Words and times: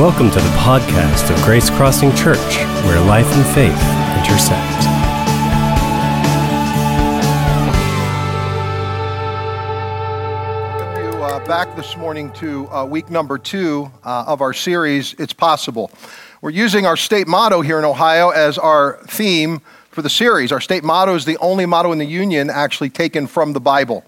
Welcome 0.00 0.30
to 0.30 0.40
the 0.40 0.48
podcast 0.56 1.30
of 1.30 1.36
Grace 1.44 1.68
Crossing 1.68 2.08
Church, 2.16 2.56
where 2.86 2.98
life 3.04 3.26
and 3.34 3.44
faith 3.54 3.68
intersect. 4.16 4.80
Welcome 10.78 11.04
you 11.04 11.22
uh, 11.22 11.46
back 11.46 11.76
this 11.76 11.98
morning 11.98 12.32
to 12.32 12.66
uh, 12.70 12.86
week 12.86 13.10
number 13.10 13.36
two 13.36 13.92
uh, 14.02 14.24
of 14.26 14.40
our 14.40 14.54
series, 14.54 15.12
It's 15.18 15.34
Possible. 15.34 15.90
We're 16.40 16.48
using 16.48 16.86
our 16.86 16.96
state 16.96 17.26
motto 17.26 17.60
here 17.60 17.78
in 17.78 17.84
Ohio 17.84 18.30
as 18.30 18.56
our 18.56 19.02
theme 19.06 19.60
for 19.90 20.00
the 20.00 20.08
series. 20.08 20.50
Our 20.50 20.62
state 20.62 20.82
motto 20.82 21.14
is 21.14 21.26
the 21.26 21.36
only 21.40 21.66
motto 21.66 21.92
in 21.92 21.98
the 21.98 22.06
Union 22.06 22.48
actually 22.48 22.88
taken 22.88 23.26
from 23.26 23.52
the 23.52 23.60
Bible. 23.60 24.06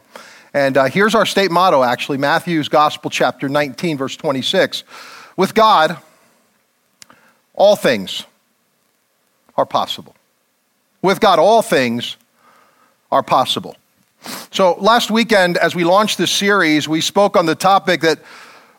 And 0.54 0.79
uh, 0.79 0.85
here's 0.85 1.14
our 1.14 1.27
state 1.27 1.50
motto, 1.50 1.82
actually 1.82 2.17
Matthew's 2.17 2.71
Gospel, 2.71 3.11
chapter 3.11 3.50
19, 3.50 3.99
verse 3.99 4.17
26. 4.17 4.85
With 5.36 5.54
God, 5.54 5.99
all 7.54 7.77
things 7.77 8.25
are 9.57 9.67
possible. 9.67 10.14
With 11.00 11.21
God, 11.21 11.39
all 11.39 11.63
things 11.63 12.17
are 13.11 13.23
possible. 13.23 13.76
So, 14.53 14.75
last 14.75 15.11
weekend, 15.11 15.57
as 15.57 15.75
we 15.75 15.85
launched 15.85 16.17
this 16.17 16.31
series, 16.31 16.89
we 16.89 17.00
spoke 17.00 17.37
on 17.37 17.46
the 17.46 17.54
topic 17.54 18.03
that 18.03 18.21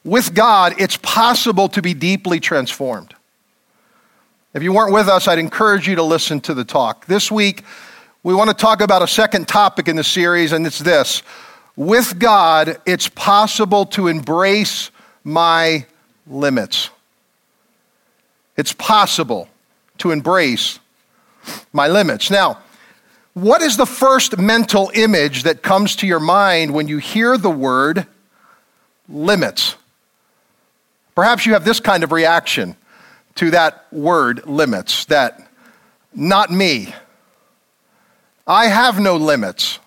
with 0.03 0.33
God, 0.33 0.75
it's 0.77 0.97
possible 0.97 1.67
to 1.69 1.81
be 1.81 1.93
deeply 1.93 2.39
transformed. 2.39 3.13
If 4.53 4.63
you 4.63 4.71
weren't 4.71 4.93
with 4.93 5.07
us, 5.07 5.27
I'd 5.27 5.39
encourage 5.39 5.87
you 5.87 5.95
to 5.95 6.03
listen 6.03 6.39
to 6.41 6.53
the 6.53 6.63
talk. 6.63 7.05
This 7.07 7.31
week, 7.31 7.63
we 8.21 8.33
want 8.33 8.49
to 8.49 8.55
talk 8.55 8.81
about 8.81 9.01
a 9.01 9.07
second 9.07 9.47
topic 9.47 9.87
in 9.87 9.95
the 9.95 10.03
series, 10.03 10.51
and 10.51 10.65
it's 10.65 10.79
this 10.79 11.23
With 11.75 12.19
God, 12.19 12.79
it's 12.85 13.09
possible 13.09 13.85
to 13.87 14.07
embrace 14.07 14.91
my 15.23 15.85
limits. 16.27 16.89
It's 18.55 18.73
possible 18.73 19.47
to 19.99 20.11
embrace 20.11 20.79
my 21.71 21.87
limits. 21.87 22.29
Now, 22.29 22.59
what 23.33 23.61
is 23.61 23.77
the 23.77 23.85
first 23.85 24.37
mental 24.37 24.91
image 24.93 25.43
that 25.43 25.63
comes 25.63 25.95
to 25.97 26.07
your 26.07 26.19
mind 26.19 26.73
when 26.73 26.87
you 26.87 26.99
hear 26.99 27.37
the 27.37 27.49
word 27.49 28.05
limits? 29.09 29.75
Perhaps 31.15 31.45
you 31.45 31.53
have 31.53 31.65
this 31.65 31.79
kind 31.79 32.03
of 32.03 32.11
reaction 32.11 32.75
to 33.35 33.51
that 33.51 33.85
word 33.91 34.45
limits 34.45 35.05
that 35.05 35.47
not 36.13 36.51
me. 36.51 36.93
I 38.45 38.67
have 38.67 38.99
no 38.99 39.15
limits. 39.15 39.79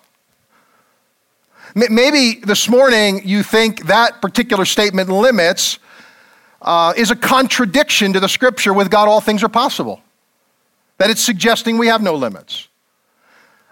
Maybe 1.75 2.41
this 2.43 2.67
morning 2.67 3.21
you 3.23 3.43
think 3.43 3.87
that 3.87 4.21
particular 4.21 4.65
statement 4.65 5.09
limits 5.09 5.79
uh, 6.67 6.91
is 6.97 7.11
a 7.11 7.15
contradiction 7.15 8.11
to 8.11 8.19
the 8.19 8.27
scripture 8.27 8.73
with 8.73 8.91
God, 8.91 9.07
all 9.07 9.21
things 9.21 9.41
are 9.41 9.49
possible. 9.49 10.01
That 10.97 11.09
it's 11.09 11.21
suggesting 11.21 11.77
we 11.77 11.87
have 11.87 12.01
no 12.01 12.13
limits. 12.15 12.67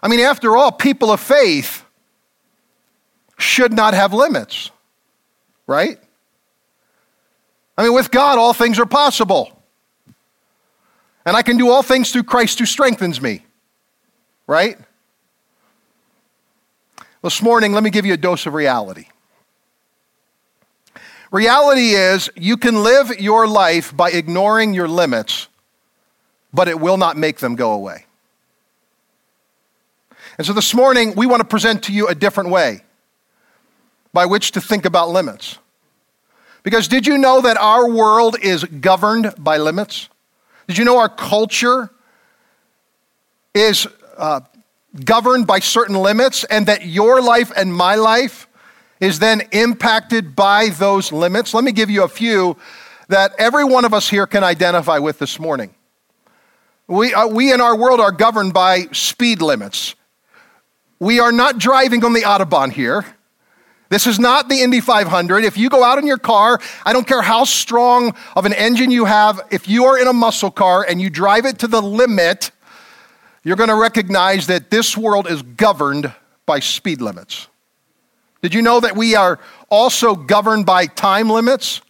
I 0.01 0.07
mean, 0.07 0.21
after 0.21 0.55
all, 0.55 0.71
people 0.71 1.11
of 1.11 1.19
faith 1.19 1.83
should 3.37 3.73
not 3.73 3.93
have 3.93 4.13
limits, 4.13 4.71
right? 5.67 5.99
I 7.77 7.83
mean, 7.83 7.93
with 7.93 8.11
God, 8.11 8.37
all 8.37 8.53
things 8.53 8.79
are 8.79 8.85
possible. 8.85 9.51
And 11.25 11.35
I 11.35 11.41
can 11.41 11.57
do 11.57 11.69
all 11.69 11.83
things 11.83 12.13
through 12.13 12.23
Christ 12.23 12.59
who 12.59 12.65
strengthens 12.65 13.21
me, 13.21 13.43
right? 14.47 14.77
This 17.21 17.41
morning, 17.41 17.73
let 17.73 17.83
me 17.83 17.89
give 17.89 18.05
you 18.05 18.13
a 18.13 18.17
dose 18.17 18.45
of 18.45 18.53
reality. 18.53 19.07
Reality 21.31 21.91
is, 21.95 22.29
you 22.35 22.57
can 22.57 22.83
live 22.83 23.19
your 23.19 23.47
life 23.47 23.95
by 23.95 24.11
ignoring 24.11 24.73
your 24.73 24.87
limits, 24.87 25.47
but 26.53 26.67
it 26.67 26.79
will 26.79 26.97
not 26.97 27.17
make 27.17 27.39
them 27.39 27.55
go 27.55 27.71
away. 27.71 28.05
And 30.37 30.45
so 30.45 30.53
this 30.53 30.73
morning, 30.73 31.13
we 31.15 31.25
want 31.25 31.41
to 31.41 31.47
present 31.47 31.83
to 31.83 31.93
you 31.93 32.07
a 32.07 32.15
different 32.15 32.49
way 32.49 32.81
by 34.13 34.25
which 34.25 34.51
to 34.51 34.61
think 34.61 34.85
about 34.85 35.09
limits. 35.09 35.57
Because 36.63 36.87
did 36.87 37.05
you 37.05 37.17
know 37.17 37.41
that 37.41 37.57
our 37.57 37.89
world 37.89 38.37
is 38.41 38.63
governed 38.63 39.33
by 39.37 39.57
limits? 39.57 40.09
Did 40.67 40.77
you 40.77 40.85
know 40.85 40.97
our 40.97 41.09
culture 41.09 41.91
is 43.53 43.87
uh, 44.17 44.41
governed 45.03 45.47
by 45.47 45.59
certain 45.59 45.95
limits 45.95 46.43
and 46.45 46.65
that 46.65 46.85
your 46.85 47.21
life 47.21 47.51
and 47.55 47.73
my 47.73 47.95
life 47.95 48.44
is 49.05 49.19
then 49.19 49.43
impacted 49.51 50.35
by 50.35 50.69
those 50.69 51.11
limits. 51.11 51.53
Let 51.53 51.63
me 51.63 51.71
give 51.71 51.89
you 51.89 52.03
a 52.03 52.07
few 52.07 52.57
that 53.07 53.33
every 53.37 53.63
one 53.63 53.85
of 53.85 53.93
us 53.93 54.09
here 54.09 54.25
can 54.25 54.43
identify 54.43 54.97
with 54.97 55.19
this 55.19 55.39
morning. 55.39 55.73
We, 56.87 57.13
uh, 57.13 57.27
we 57.27 57.53
in 57.53 57.61
our 57.61 57.75
world 57.75 57.99
are 57.99 58.11
governed 58.11 58.53
by 58.53 58.87
speed 58.91 59.41
limits. 59.41 59.95
We 60.99 61.19
are 61.19 61.31
not 61.31 61.59
driving 61.59 62.03
on 62.03 62.13
the 62.13 62.21
Autobahn 62.21 62.71
here. 62.71 63.05
This 63.89 64.07
is 64.07 64.19
not 64.19 64.49
the 64.49 64.61
Indy 64.61 64.81
500. 64.81 65.43
If 65.43 65.55
you 65.55 65.69
go 65.69 65.83
out 65.83 65.99
in 65.99 66.07
your 66.07 66.17
car, 66.17 66.59
I 66.83 66.91
don't 66.91 67.07
care 67.07 67.21
how 67.21 67.43
strong 67.43 68.15
of 68.35 68.45
an 68.45 68.53
engine 68.53 68.89
you 68.89 69.05
have, 69.05 69.39
if 69.51 69.67
you 69.67 69.85
are 69.85 69.99
in 69.99 70.07
a 70.07 70.13
muscle 70.13 70.49
car 70.49 70.83
and 70.87 70.99
you 70.99 71.11
drive 71.11 71.45
it 71.45 71.59
to 71.59 71.67
the 71.67 71.81
limit, 71.81 72.49
you're 73.43 73.55
going 73.55 73.69
to 73.69 73.75
recognize 73.75 74.47
that 74.47 74.71
this 74.71 74.97
world 74.97 75.27
is 75.27 75.43
governed 75.43 76.11
by 76.47 76.59
speed 76.59 77.01
limits. 77.01 77.47
Did 78.45 78.53
you 78.53 78.61
know 78.61 78.79
that 78.79 78.95
we 78.95 79.15
are 79.15 79.39
also 79.71 80.13
governed 80.13 80.67
by 80.67 80.85
time 80.85 81.31
limits? 81.31 81.81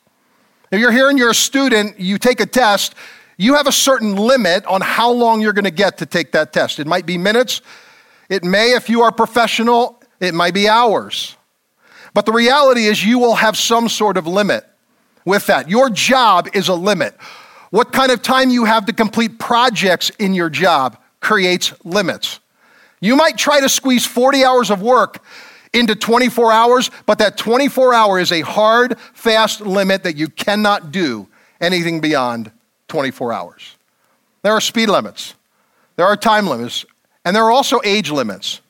If 0.72 0.80
you're 0.80 0.94
here 0.94 1.10
and 1.10 1.20
you're 1.20 1.32
a 1.32 1.36
student, 1.36 2.00
you 2.00 2.18
take 2.18 2.40
a 2.40 2.46
test, 2.46 2.96
you 3.36 3.56
have 3.56 3.68
a 3.68 3.74
certain 3.74 4.16
limit 4.16 4.66
on 4.66 4.80
how 4.80 5.12
long 5.12 5.42
you're 5.42 5.52
going 5.52 5.66
to 5.66 5.70
get 5.70 5.98
to 5.98 6.06
take 6.06 6.32
that 6.32 6.54
test. 6.54 6.80
It 6.80 6.88
might 6.88 7.06
be 7.06 7.18
minutes, 7.18 7.62
it 8.30 8.46
may, 8.46 8.72
if 8.72 8.90
you 8.90 9.02
are 9.02 9.12
professional, 9.12 10.02
it 10.22 10.34
might 10.34 10.54
be 10.54 10.70
hours. 10.70 11.36
But 12.14 12.26
the 12.26 12.32
reality 12.32 12.86
is, 12.86 13.04
you 13.04 13.20
will 13.20 13.36
have 13.36 13.58
some 13.58 13.90
sort 13.90 14.16
of 14.16 14.26
limit 14.26 14.66
with 15.26 15.48
that. 15.48 15.70
Your 15.70 15.90
job 15.90 16.48
is 16.54 16.70
a 16.70 16.74
limit. 16.74 17.18
What 17.72 17.92
kind 17.92 18.14
of 18.14 18.22
time 18.22 18.50
you 18.50 18.64
have 18.64 18.86
to 18.86 18.94
complete 18.94 19.40
projects 19.40 20.10
in 20.12 20.34
your 20.34 20.50
job 20.50 20.98
creates 21.20 21.74
limits. 21.84 22.40
You 23.02 23.18
might 23.18 23.38
try 23.38 23.60
to 23.60 23.68
squeeze 23.68 24.06
40 24.06 24.46
hours 24.46 24.70
of 24.72 24.82
work 24.82 25.22
into 25.76 25.96
24 25.96 26.52
hours, 26.52 26.90
but 27.06 27.20
that 27.20 27.38
24 27.38 27.94
hour 27.94 28.20
is 28.20 28.32
a 28.32 28.42
hard, 28.42 29.00
fast 29.14 29.62
limit 29.62 30.04
that 30.04 30.16
you 30.16 30.30
cannot 30.30 30.92
do 30.92 31.28
anything 31.60 32.02
beyond 32.02 32.52
24 32.88 33.34
hours. 33.34 33.76
There 34.42 34.54
are 34.54 34.62
speed 34.62 34.90
limits, 34.90 35.36
there 35.96 36.06
are 36.06 36.16
time 36.16 36.48
limits, 36.48 36.86
and 37.24 37.36
there 37.36 37.44
are 37.44 37.52
also 37.52 37.80
age 37.84 38.10
limits. 38.10 38.62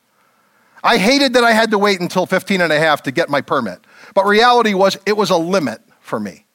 I 0.83 0.97
hated 0.97 1.33
that 1.33 1.43
I 1.43 1.51
had 1.51 1.71
to 1.71 1.79
wait 1.79 1.99
until 1.99 2.25
15 2.25 2.61
and 2.61 2.71
a 2.71 2.77
half 2.77 3.03
to 3.03 3.11
get 3.11 3.29
my 3.29 3.41
permit, 3.41 3.79
but 4.13 4.25
reality 4.25 4.73
was 4.73 4.97
it 5.05 5.17
was 5.17 5.29
a 5.29 5.37
limit 5.37 5.81
for 5.99 6.19
me. 6.19 6.45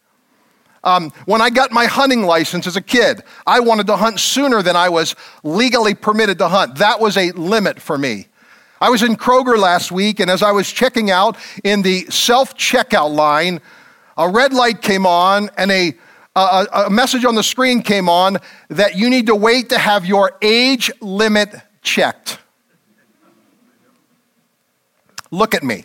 Um, 0.82 1.12
when 1.26 1.42
I 1.42 1.50
got 1.50 1.72
my 1.72 1.86
hunting 1.86 2.22
license 2.22 2.66
as 2.66 2.76
a 2.76 2.80
kid, 2.80 3.22
I 3.46 3.60
wanted 3.60 3.86
to 3.88 3.96
hunt 3.96 4.18
sooner 4.18 4.62
than 4.62 4.76
I 4.76 4.88
was 4.88 5.14
legally 5.42 5.94
permitted 5.94 6.38
to 6.38 6.48
hunt. 6.48 6.76
That 6.76 7.00
was 7.00 7.18
a 7.18 7.32
limit 7.32 7.80
for 7.82 7.98
me. 7.98 8.28
I 8.82 8.88
was 8.88 9.02
in 9.02 9.16
Kroger 9.16 9.58
last 9.58 9.92
week, 9.92 10.20
and 10.20 10.30
as 10.30 10.42
I 10.42 10.52
was 10.52 10.70
checking 10.72 11.10
out 11.10 11.36
in 11.62 11.82
the 11.82 12.06
self 12.06 12.56
checkout 12.56 13.14
line, 13.14 13.60
a 14.16 14.28
red 14.28 14.54
light 14.54 14.80
came 14.80 15.04
on 15.04 15.50
and 15.58 15.70
a, 15.70 15.94
a, 16.34 16.66
a, 16.86 16.90
message 16.90 17.26
on 17.26 17.34
the 17.34 17.42
screen 17.42 17.82
came 17.82 18.08
on 18.08 18.38
that 18.68 18.96
you 18.96 19.10
need 19.10 19.26
to 19.26 19.34
wait 19.34 19.68
to 19.68 19.78
have 19.78 20.06
your 20.06 20.32
age 20.40 20.90
limit 21.02 21.54
checked. 21.82 22.38
Look 25.30 25.54
at 25.54 25.62
me, 25.62 25.84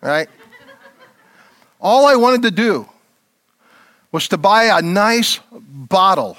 right? 0.00 0.28
All 1.80 2.06
I 2.06 2.14
wanted 2.14 2.42
to 2.42 2.50
do 2.52 2.88
was 4.12 4.28
to 4.28 4.38
buy 4.38 4.64
a 4.64 4.80
nice 4.80 5.40
bottle 5.52 6.38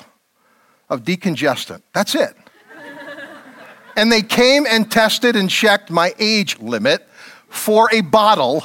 of 0.90 1.04
decongestant. 1.04 1.82
That's 1.94 2.16
it 2.16 2.34
and 3.98 4.12
they 4.12 4.22
came 4.22 4.66
and 4.68 4.90
tested 4.90 5.36
and 5.36 5.50
checked 5.50 5.90
my 5.90 6.14
age 6.20 6.60
limit 6.60 7.06
for 7.50 7.90
a 7.92 8.02
bottle 8.02 8.64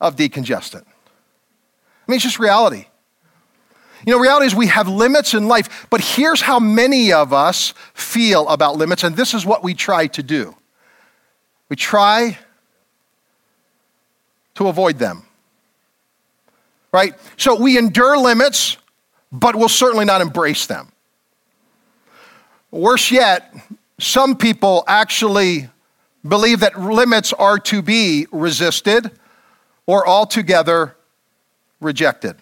of 0.00 0.16
decongestant. 0.16 0.82
I 0.82 2.10
mean, 2.10 2.16
it's 2.16 2.24
just 2.24 2.40
reality. 2.40 2.86
You 4.04 4.14
know, 4.14 4.18
reality 4.18 4.46
is 4.46 4.54
we 4.54 4.66
have 4.66 4.88
limits 4.88 5.32
in 5.32 5.46
life, 5.46 5.86
but 5.90 6.00
here's 6.00 6.40
how 6.40 6.58
many 6.58 7.12
of 7.12 7.32
us 7.32 7.72
feel 7.94 8.48
about 8.48 8.76
limits, 8.76 9.04
and 9.04 9.16
this 9.16 9.32
is 9.32 9.46
what 9.46 9.62
we 9.62 9.74
try 9.74 10.08
to 10.08 10.22
do 10.22 10.54
we 11.68 11.76
try 11.76 12.38
to 14.54 14.68
avoid 14.68 14.98
them. 14.98 15.22
Right? 16.92 17.14
So 17.36 17.60
we 17.60 17.76
endure 17.76 18.16
limits, 18.16 18.78
but 19.30 19.54
we'll 19.54 19.68
certainly 19.68 20.06
not 20.06 20.22
embrace 20.22 20.64
them. 20.64 20.90
Worse 22.70 23.10
yet, 23.10 23.54
some 23.98 24.36
people 24.36 24.84
actually 24.86 25.68
believe 26.26 26.60
that 26.60 26.78
limits 26.78 27.32
are 27.32 27.58
to 27.58 27.82
be 27.82 28.26
resisted 28.30 29.10
or 29.86 30.06
altogether 30.06 30.96
rejected. 31.80 32.36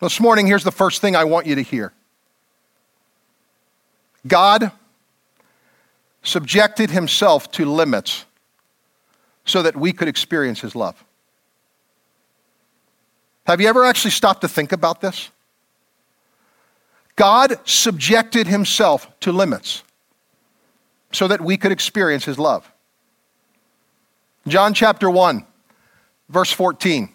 This 0.00 0.20
morning, 0.20 0.46
here's 0.46 0.64
the 0.64 0.72
first 0.72 1.00
thing 1.00 1.14
I 1.14 1.24
want 1.24 1.46
you 1.46 1.54
to 1.56 1.62
hear 1.62 1.92
God 4.26 4.72
subjected 6.22 6.90
himself 6.90 7.50
to 7.52 7.64
limits 7.64 8.26
so 9.44 9.62
that 9.62 9.76
we 9.76 9.92
could 9.92 10.08
experience 10.08 10.60
his 10.60 10.74
love. 10.74 11.02
Have 13.46 13.60
you 13.60 13.68
ever 13.68 13.84
actually 13.84 14.10
stopped 14.12 14.42
to 14.42 14.48
think 14.48 14.72
about 14.72 15.00
this? 15.00 15.30
God 17.20 17.58
subjected 17.68 18.46
himself 18.46 19.06
to 19.20 19.30
limits 19.30 19.82
so 21.12 21.28
that 21.28 21.42
we 21.42 21.58
could 21.58 21.70
experience 21.70 22.24
his 22.24 22.38
love. 22.38 22.72
John 24.48 24.72
chapter 24.72 25.10
1, 25.10 25.44
verse 26.30 26.50
14. 26.50 27.10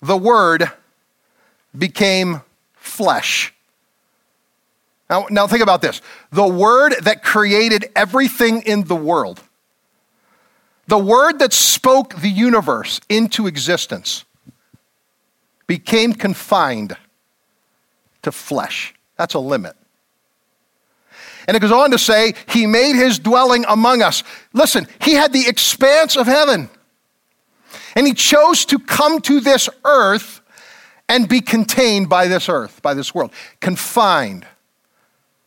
The 0.00 0.16
Word 0.16 0.70
became 1.76 2.42
flesh. 2.76 3.52
Now, 5.10 5.26
now 5.28 5.48
think 5.48 5.64
about 5.64 5.82
this. 5.82 6.00
The 6.30 6.46
Word 6.46 6.94
that 7.02 7.24
created 7.24 7.86
everything 7.96 8.62
in 8.62 8.84
the 8.84 8.94
world, 8.94 9.42
the 10.86 10.98
Word 10.98 11.40
that 11.40 11.52
spoke 11.52 12.14
the 12.14 12.30
universe 12.30 13.00
into 13.08 13.48
existence, 13.48 14.24
became 15.66 16.12
confined 16.12 16.96
to 18.24 18.32
flesh. 18.32 18.94
That's 19.16 19.34
a 19.34 19.38
limit. 19.38 19.76
And 21.46 21.56
it 21.56 21.60
goes 21.60 21.72
on 21.72 21.90
to 21.90 21.98
say, 21.98 22.34
He 22.48 22.66
made 22.66 22.96
His 22.96 23.18
dwelling 23.18 23.64
among 23.68 24.02
us. 24.02 24.22
Listen, 24.52 24.86
He 25.00 25.12
had 25.12 25.32
the 25.32 25.46
expanse 25.46 26.16
of 26.16 26.26
heaven. 26.26 26.68
And 27.94 28.06
He 28.06 28.14
chose 28.14 28.64
to 28.66 28.78
come 28.78 29.20
to 29.22 29.40
this 29.40 29.68
earth 29.84 30.40
and 31.08 31.28
be 31.28 31.40
contained 31.40 32.08
by 32.08 32.28
this 32.28 32.48
earth, 32.48 32.80
by 32.82 32.94
this 32.94 33.14
world, 33.14 33.32
confined 33.60 34.46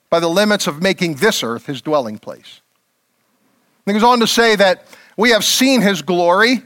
by 0.10 0.20
the 0.20 0.30
limits 0.30 0.68
of 0.68 0.82
making 0.82 1.16
this 1.16 1.44
earth 1.44 1.66
His 1.66 1.82
dwelling 1.82 2.20
place. 2.20 2.62
And 3.86 3.96
He 3.96 4.00
goes 4.00 4.08
on 4.08 4.20
to 4.20 4.28
say 4.28 4.56
that 4.56 4.86
we 5.18 5.32
have 5.32 5.44
seen 5.44 5.82
His 5.82 6.04
glory, 6.04 6.62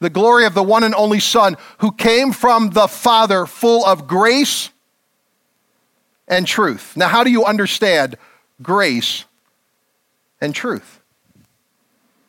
the 0.00 0.10
glory 0.10 0.46
of 0.46 0.54
the 0.54 0.62
one 0.62 0.84
and 0.84 0.94
only 0.94 1.20
Son, 1.20 1.58
who 1.78 1.92
came 1.92 2.32
from 2.32 2.70
the 2.70 2.88
Father, 2.88 3.44
full 3.44 3.84
of 3.84 4.06
grace 4.06 4.70
and 6.30 6.46
truth. 6.46 6.96
Now, 6.96 7.08
how 7.08 7.24
do 7.24 7.30
you 7.30 7.44
understand 7.44 8.16
grace 8.62 9.24
and 10.40 10.54
truth? 10.54 11.00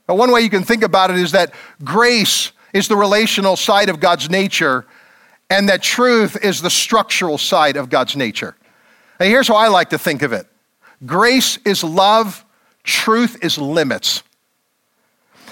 Now, 0.10 0.16
one 0.16 0.32
way 0.32 0.42
you 0.42 0.50
can 0.50 0.64
think 0.64 0.84
about 0.84 1.12
it 1.12 1.18
is 1.18 1.32
that 1.32 1.54
grace 1.84 2.52
is 2.74 2.88
the 2.88 2.98
relational 2.98 3.56
side 3.56 3.88
of 3.88 4.00
God's 4.00 4.30
nature, 4.30 4.86
and 5.50 5.70
that 5.70 5.84
truth 5.84 6.44
is 6.44 6.62
the 6.62 6.70
structural 6.70 7.38
side 7.38 7.78
of 7.78 7.90
God's 7.90 8.18
nature. 8.18 8.56
Now, 9.20 9.28
here's 9.28 9.48
how 9.48 9.56
I 9.56 9.68
like 9.68 9.92
to 9.92 10.00
think 10.00 10.24
of 10.24 10.34
it 10.34 10.48
grace 11.06 11.58
is 11.64 11.84
love, 11.84 12.44
truth 12.84 13.38
is 13.44 13.58
limits. 13.58 14.24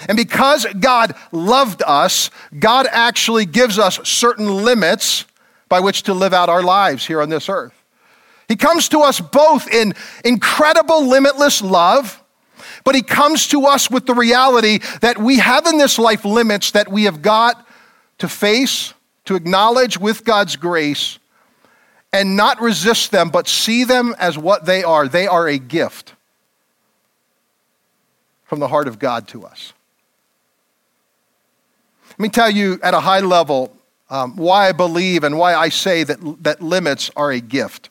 And 0.08 0.16
because 0.16 0.64
God 0.80 1.14
loved 1.30 1.82
us, 1.86 2.30
God 2.58 2.86
actually 2.90 3.44
gives 3.44 3.78
us 3.78 4.00
certain 4.08 4.64
limits 4.64 5.26
by 5.68 5.80
which 5.80 6.04
to 6.04 6.14
live 6.14 6.32
out 6.32 6.48
our 6.48 6.62
lives 6.62 7.06
here 7.06 7.20
on 7.20 7.28
this 7.28 7.50
earth. 7.50 7.79
He 8.50 8.56
comes 8.56 8.88
to 8.88 9.02
us 9.02 9.20
both 9.20 9.72
in 9.72 9.94
incredible, 10.24 11.06
limitless 11.06 11.62
love, 11.62 12.20
but 12.82 12.96
He 12.96 13.02
comes 13.02 13.46
to 13.48 13.66
us 13.66 13.88
with 13.88 14.06
the 14.06 14.14
reality 14.14 14.80
that 15.02 15.18
we 15.18 15.38
have 15.38 15.66
in 15.66 15.78
this 15.78 16.00
life 16.00 16.24
limits 16.24 16.72
that 16.72 16.90
we 16.90 17.04
have 17.04 17.22
got 17.22 17.64
to 18.18 18.26
face, 18.26 18.92
to 19.26 19.36
acknowledge 19.36 20.00
with 20.00 20.24
God's 20.24 20.56
grace, 20.56 21.20
and 22.12 22.36
not 22.36 22.60
resist 22.60 23.12
them, 23.12 23.30
but 23.30 23.46
see 23.46 23.84
them 23.84 24.16
as 24.18 24.36
what 24.36 24.64
they 24.64 24.82
are. 24.82 25.06
They 25.06 25.28
are 25.28 25.46
a 25.46 25.56
gift 25.56 26.14
from 28.46 28.58
the 28.58 28.66
heart 28.66 28.88
of 28.88 28.98
God 28.98 29.28
to 29.28 29.44
us. 29.44 29.72
Let 32.08 32.18
me 32.18 32.28
tell 32.30 32.50
you 32.50 32.80
at 32.82 32.94
a 32.94 33.00
high 33.00 33.20
level 33.20 33.72
um, 34.10 34.34
why 34.34 34.70
I 34.70 34.72
believe 34.72 35.22
and 35.22 35.38
why 35.38 35.54
I 35.54 35.68
say 35.68 36.02
that, 36.02 36.42
that 36.42 36.60
limits 36.60 37.12
are 37.14 37.30
a 37.30 37.38
gift. 37.38 37.89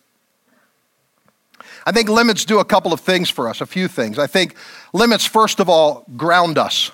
I 1.85 1.91
think 1.91 2.09
limits 2.09 2.45
do 2.45 2.59
a 2.59 2.65
couple 2.65 2.93
of 2.93 2.99
things 2.99 3.29
for 3.29 3.49
us, 3.49 3.61
a 3.61 3.65
few 3.65 3.87
things. 3.87 4.19
I 4.19 4.27
think 4.27 4.55
limits, 4.93 5.25
first 5.25 5.59
of 5.59 5.69
all, 5.69 6.05
ground 6.15 6.57
us. 6.57 6.91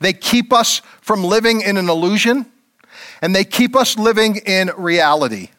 They 0.00 0.12
keep 0.12 0.52
us 0.52 0.82
from 1.00 1.24
living 1.24 1.62
in 1.62 1.76
an 1.76 1.88
illusion, 1.88 2.46
and 3.22 3.34
they 3.34 3.44
keep 3.44 3.74
us 3.74 3.96
living 3.96 4.36
in 4.36 4.70
reality. 4.76 5.50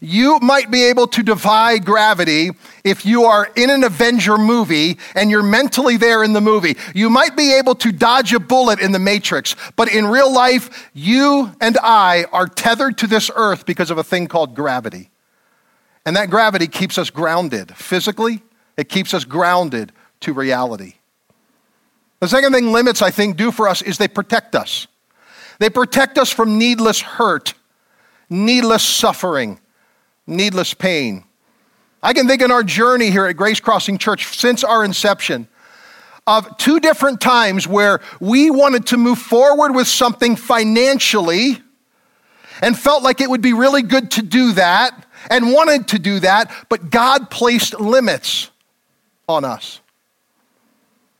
You 0.00 0.38
might 0.40 0.70
be 0.70 0.84
able 0.84 1.06
to 1.08 1.22
defy 1.22 1.78
gravity 1.78 2.50
if 2.84 3.06
you 3.06 3.24
are 3.24 3.50
in 3.56 3.70
an 3.70 3.82
Avenger 3.82 4.36
movie 4.36 4.98
and 5.14 5.30
you're 5.30 5.42
mentally 5.42 5.96
there 5.96 6.22
in 6.22 6.34
the 6.34 6.40
movie. 6.40 6.76
You 6.94 7.08
might 7.08 7.34
be 7.34 7.54
able 7.54 7.74
to 7.76 7.92
dodge 7.92 8.32
a 8.34 8.40
bullet 8.40 8.78
in 8.78 8.92
the 8.92 8.98
Matrix, 8.98 9.56
but 9.74 9.92
in 9.92 10.06
real 10.06 10.32
life, 10.32 10.90
you 10.92 11.50
and 11.60 11.78
I 11.82 12.26
are 12.30 12.46
tethered 12.46 12.98
to 12.98 13.06
this 13.06 13.30
earth 13.34 13.64
because 13.64 13.90
of 13.90 13.96
a 13.96 14.04
thing 14.04 14.26
called 14.26 14.54
gravity. 14.54 15.10
And 16.06 16.14
that 16.16 16.30
gravity 16.30 16.68
keeps 16.68 16.96
us 16.96 17.10
grounded 17.10 17.76
physically, 17.76 18.42
it 18.76 18.88
keeps 18.88 19.12
us 19.12 19.24
grounded 19.24 19.92
to 20.20 20.32
reality. 20.32 20.94
The 22.20 22.28
second 22.28 22.52
thing 22.52 22.72
limits, 22.72 23.02
I 23.02 23.10
think, 23.10 23.36
do 23.36 23.50
for 23.50 23.68
us 23.68 23.82
is 23.82 23.98
they 23.98 24.08
protect 24.08 24.54
us. 24.54 24.86
They 25.58 25.68
protect 25.68 26.16
us 26.16 26.30
from 26.30 26.58
needless 26.58 27.00
hurt, 27.00 27.54
needless 28.30 28.82
suffering, 28.82 29.60
needless 30.26 30.74
pain. 30.74 31.24
I 32.02 32.12
can 32.12 32.28
think 32.28 32.40
in 32.40 32.50
our 32.50 32.62
journey 32.62 33.10
here 33.10 33.26
at 33.26 33.36
Grace 33.36 33.58
Crossing 33.58 33.98
Church 33.98 34.36
since 34.36 34.62
our 34.62 34.84
inception 34.84 35.48
of 36.26 36.56
two 36.56 36.78
different 36.78 37.20
times 37.20 37.66
where 37.66 38.00
we 38.20 38.50
wanted 38.50 38.86
to 38.86 38.96
move 38.96 39.18
forward 39.18 39.74
with 39.74 39.88
something 39.88 40.36
financially 40.36 41.60
and 42.62 42.78
felt 42.78 43.02
like 43.02 43.20
it 43.20 43.28
would 43.28 43.42
be 43.42 43.52
really 43.52 43.82
good 43.82 44.10
to 44.12 44.22
do 44.22 44.52
that 44.52 45.05
and 45.30 45.52
wanted 45.52 45.88
to 45.88 45.98
do 45.98 46.20
that, 46.20 46.50
but 46.68 46.90
God 46.90 47.30
placed 47.30 47.80
limits 47.80 48.50
on 49.28 49.44
us. 49.44 49.80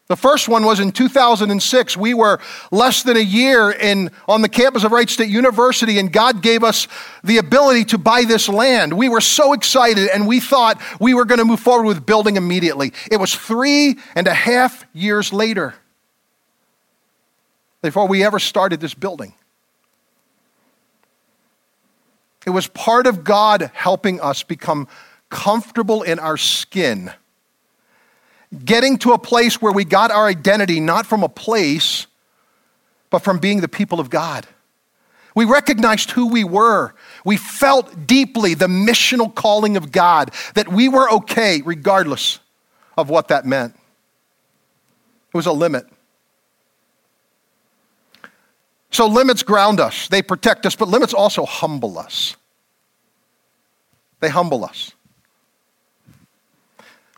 The 0.08 0.16
first 0.16 0.48
one 0.48 0.64
was 0.64 0.78
in 0.78 0.92
2006. 0.92 1.96
We 1.96 2.14
were 2.14 2.38
less 2.70 3.02
than 3.02 3.16
a 3.16 3.20
year 3.20 3.72
in, 3.72 4.12
on 4.28 4.40
the 4.40 4.48
campus 4.48 4.84
of 4.84 4.92
Wright 4.92 5.10
State 5.10 5.30
University, 5.30 5.98
and 5.98 6.12
God 6.12 6.42
gave 6.42 6.62
us 6.62 6.86
the 7.24 7.38
ability 7.38 7.86
to 7.86 7.98
buy 7.98 8.22
this 8.22 8.48
land. 8.48 8.92
We 8.92 9.08
were 9.08 9.20
so 9.20 9.52
excited, 9.52 10.08
and 10.14 10.28
we 10.28 10.38
thought 10.38 10.80
we 11.00 11.12
were 11.12 11.24
going 11.24 11.40
to 11.40 11.44
move 11.44 11.58
forward 11.58 11.86
with 11.86 12.06
building 12.06 12.36
immediately. 12.36 12.92
It 13.10 13.16
was 13.16 13.34
three 13.34 13.98
and 14.14 14.28
a 14.28 14.34
half 14.34 14.86
years 14.92 15.32
later 15.32 15.74
before 17.82 18.06
we 18.06 18.24
ever 18.24 18.38
started 18.38 18.80
this 18.80 18.94
building. 18.94 19.34
It 22.46 22.50
was 22.50 22.68
part 22.68 23.08
of 23.08 23.24
God 23.24 23.72
helping 23.74 24.20
us 24.20 24.44
become 24.44 24.86
comfortable 25.28 26.04
in 26.04 26.20
our 26.20 26.36
skin, 26.36 27.12
getting 28.64 28.98
to 28.98 29.12
a 29.12 29.18
place 29.18 29.60
where 29.60 29.72
we 29.72 29.84
got 29.84 30.12
our 30.12 30.26
identity 30.26 30.78
not 30.78 31.06
from 31.06 31.24
a 31.24 31.28
place, 31.28 32.06
but 33.10 33.18
from 33.18 33.40
being 33.40 33.60
the 33.60 33.68
people 33.68 33.98
of 33.98 34.10
God. 34.10 34.46
We 35.34 35.44
recognized 35.44 36.12
who 36.12 36.28
we 36.28 36.44
were. 36.44 36.94
We 37.24 37.36
felt 37.36 38.06
deeply 38.06 38.54
the 38.54 38.68
missional 38.68 39.34
calling 39.34 39.76
of 39.76 39.90
God, 39.92 40.32
that 40.54 40.68
we 40.68 40.88
were 40.88 41.10
okay 41.10 41.60
regardless 41.64 42.38
of 42.96 43.10
what 43.10 43.28
that 43.28 43.44
meant. 43.44 43.74
It 45.34 45.36
was 45.36 45.46
a 45.46 45.52
limit. 45.52 45.86
So 48.90 49.06
limits 49.06 49.42
ground 49.42 49.80
us, 49.80 50.08
they 50.08 50.22
protect 50.22 50.64
us, 50.64 50.76
but 50.76 50.88
limits 50.88 51.12
also 51.12 51.44
humble 51.44 51.98
us. 51.98 52.36
They 54.20 54.28
humble 54.28 54.64
us. 54.64 54.92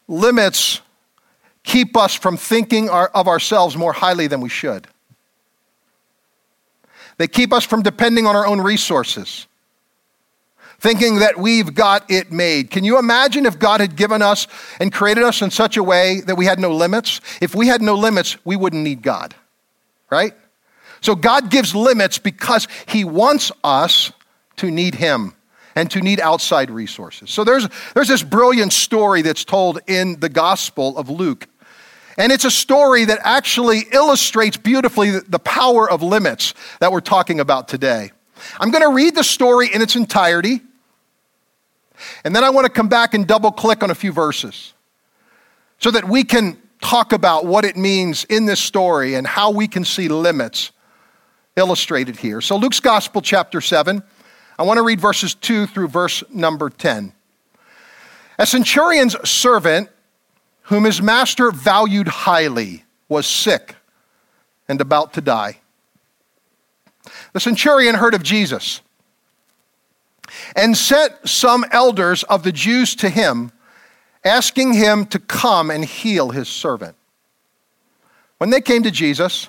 Limits 0.09 0.81
keep 1.63 1.97
us 1.97 2.15
from 2.15 2.37
thinking 2.37 2.89
of 2.89 3.29
ourselves 3.29 3.77
more 3.77 3.93
highly 3.93 4.27
than 4.27 4.41
we 4.41 4.49
should. 4.49 4.89
They 7.19 7.29
keep 7.29 7.53
us 7.53 7.65
from 7.65 7.83
depending 7.83 8.27
on 8.27 8.35
our 8.35 8.47
own 8.47 8.61
resources, 8.61 9.47
thinking 10.79 11.17
that 11.17 11.37
we've 11.37 11.75
got 11.75 12.11
it 12.11 12.33
made. 12.33 12.71
Can 12.71 12.85
you 12.85 12.99
imagine 12.99 13.45
if 13.45 13.59
God 13.59 13.81
had 13.81 13.97
given 13.97 14.23
us 14.23 14.47
and 14.81 14.93
created 14.93 15.25
us 15.25 15.43
in 15.43 15.51
such 15.51 15.77
a 15.77 15.83
way 15.83 16.21
that 16.23 16.37
we 16.37 16.47
had 16.47 16.59
no 16.59 16.73
limits? 16.73 17.21
If 17.43 17.55
we 17.55 17.67
had 17.67 17.83
no 17.83 17.95
limits, 17.95 18.37
we 18.45 18.57
wouldn't 18.57 18.83
need 18.83 19.03
God, 19.03 19.35
right? 20.11 20.33
So 21.01 21.15
God 21.15 21.51
gives 21.51 21.75
limits 21.75 22.19
because 22.19 22.67
He 22.87 23.05
wants 23.05 23.53
us 23.63 24.13
to 24.57 24.71
need 24.71 24.95
Him 24.95 25.35
and 25.75 25.91
to 25.93 26.01
need 26.01 26.21
outside 26.21 26.71
resources. 26.71 27.31
So 27.31 27.45
there's, 27.45 27.69
there's 27.95 28.09
this 28.09 28.23
brilliant 28.23 28.73
story 28.73 29.23
that's 29.23 29.45
told 29.45 29.79
in 29.87 30.19
the 30.19 30.29
Gospel 30.29 30.99
of 30.99 31.09
Luke. 31.09 31.47
And 32.17 32.33
it's 32.33 32.45
a 32.45 32.51
story 32.51 33.05
that 33.05 33.21
actually 33.23 33.83
illustrates 33.93 34.57
beautifully 34.57 35.21
the 35.21 35.39
power 35.39 35.89
of 35.89 36.03
limits 36.03 36.53
that 36.81 36.91
we're 36.91 37.01
talking 37.01 37.39
about 37.39 37.69
today. 37.69 38.11
I'm 38.59 38.73
going 38.73 38.83
to 38.83 38.93
read 38.93 39.15
the 39.15 39.23
story 39.23 39.73
in 39.73 39.83
its 39.83 39.95
entirety, 39.95 40.61
and 42.25 42.35
then 42.35 42.43
I 42.43 42.51
want 42.51 42.67
to 42.67 42.73
come 42.73 42.89
back 42.89 43.15
and 43.15 43.27
double 43.27 43.53
click 43.53 43.83
on 43.83 43.91
a 43.91 43.95
few 43.95 44.13
verses 44.13 44.73
so 45.79 45.93
that 45.93 46.09
we 46.09 46.25
can 46.25 46.61
talk 46.83 47.13
about 47.13 47.47
what 47.47 47.65
it 47.65 47.77
means 47.77 48.25
in 48.25 48.47
this 48.47 48.61
story 48.61 49.15
and 49.15 49.27
how 49.27 49.51
we 49.51 49.69
can 49.69 49.85
see 49.85 50.09
limits 50.09 50.73
illustrated 51.59 52.17
here. 52.17 52.41
So, 52.41 52.57
Luke's 52.57 52.81
Gospel, 52.81 53.21
chapter 53.21 53.61
7, 53.61 54.03
I 54.59 54.63
want 54.63 54.79
to 54.79 54.83
read 54.83 55.01
verses 55.01 55.35
2 55.35 55.67
through 55.67 55.89
verse 55.89 56.25
number 56.31 56.71
10. 56.71 57.13
A 58.39 58.47
centurion's 58.47 59.17
servant, 59.29 59.91
whom 60.63 60.85
his 60.85 61.03
master 61.03 61.51
valued 61.51 62.09
highly, 62.09 62.85
was 63.09 63.27
sick 63.27 63.75
and 64.69 64.81
about 64.81 65.15
to 65.15 65.21
die. 65.21 65.59
The 67.33 67.41
centurion 67.41 67.95
heard 67.95 68.15
of 68.15 68.23
Jesus 68.23 68.81
and 70.55 70.77
sent 70.77 71.13
some 71.27 71.65
elders 71.71 72.23
of 72.25 72.43
the 72.43 72.53
Jews 72.53 72.95
to 72.97 73.09
him, 73.09 73.51
asking 74.25 74.75
him 74.75 75.07
to 75.07 75.19
come 75.19 75.71
and 75.71 75.85
heal 75.85 76.31
his 76.31 76.49
servant. 76.49 76.97
When 78.39 78.51
they 78.51 78.61
came 78.61 78.83
to 78.83 78.91
Jesus, 78.91 79.49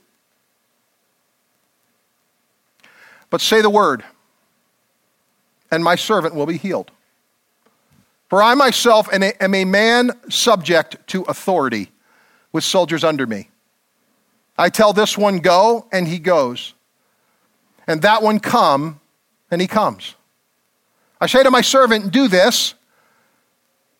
But 3.31 3.41
say 3.41 3.61
the 3.61 3.69
word, 3.69 4.03
and 5.71 5.83
my 5.83 5.95
servant 5.95 6.35
will 6.35 6.45
be 6.45 6.57
healed. 6.57 6.91
For 8.29 8.43
I 8.43 8.53
myself 8.53 9.09
am 9.11 9.53
a 9.53 9.65
man 9.65 10.11
subject 10.29 11.07
to 11.07 11.23
authority 11.23 11.91
with 12.51 12.63
soldiers 12.63 13.03
under 13.03 13.25
me. 13.25 13.49
I 14.57 14.69
tell 14.69 14.93
this 14.93 15.17
one, 15.17 15.39
go, 15.39 15.87
and 15.91 16.07
he 16.07 16.19
goes. 16.19 16.73
And 17.87 18.03
that 18.03 18.21
one, 18.21 18.39
come, 18.39 18.99
and 19.49 19.59
he 19.59 19.67
comes. 19.67 20.15
I 21.19 21.27
say 21.27 21.41
to 21.43 21.51
my 21.51 21.61
servant, 21.61 22.11
do 22.11 22.27
this, 22.27 22.73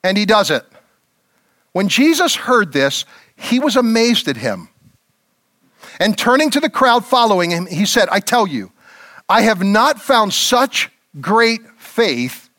and 0.04 0.18
he 0.18 0.26
does 0.26 0.52
it. 0.52 0.66
When 1.72 1.88
Jesus 1.88 2.36
heard 2.36 2.74
this, 2.74 3.06
he 3.36 3.60
was 3.60 3.76
amazed 3.76 4.28
at 4.28 4.38
him. 4.38 4.70
And 6.00 6.18
turning 6.18 6.50
to 6.52 6.60
the 6.60 6.70
crowd 6.70 7.06
following 7.06 7.52
him, 7.52 7.66
he 7.66 7.86
said, 7.86 8.10
I 8.10 8.20
tell 8.20 8.46
you, 8.46 8.72
I 9.28 9.42
have 9.42 9.64
not 9.64 10.02
found 10.02 10.34
such 10.34 10.90
great 11.20 11.62
faith 11.78 12.50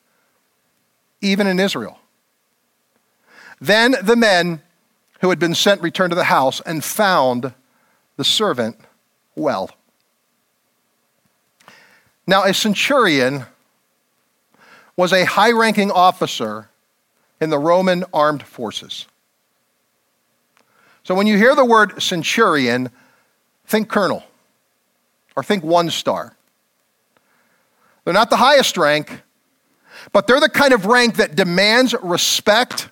even 1.21 1.47
in 1.47 1.61
Israel. 1.61 1.99
Then 3.61 3.95
the 4.03 4.17
men 4.17 4.61
who 5.21 5.31
had 5.31 5.39
been 5.39 5.55
sent 5.55 5.81
returned 5.81 6.11
to 6.11 6.17
the 6.17 6.25
house 6.25 6.61
and 6.67 6.83
found 6.83 7.55
the 8.17 8.25
servant 8.25 8.77
well. 9.37 9.71
Now, 12.27 12.45
a 12.45 12.53
centurion 12.53 13.47
was 14.97 15.13
a 15.13 15.25
high 15.25 15.53
ranking 15.53 15.91
officer 15.91 16.69
in 17.41 17.51
the 17.51 17.59
Roman 17.59 18.05
armed 18.13 18.43
forces. 18.43 19.07
So 21.05 21.15
when 21.15 21.27
you 21.27 21.37
hear 21.37 21.55
the 21.55 21.65
word 21.65 22.01
centurion, 22.01 22.91
think 23.67 23.89
colonel 23.89 24.23
or 25.35 25.43
think 25.43 25.65
one 25.65 25.91
star. 25.91 26.37
They're 28.05 28.15
not 28.15 28.31
the 28.31 28.37
highest 28.37 28.77
rank, 28.77 29.23
but 30.13 30.27
they're 30.27 30.41
the 30.41 30.49
kind 30.49 30.73
of 30.73 30.87
rank 30.87 31.17
that 31.17 31.37
demands 31.37 31.95
respect 32.03 32.91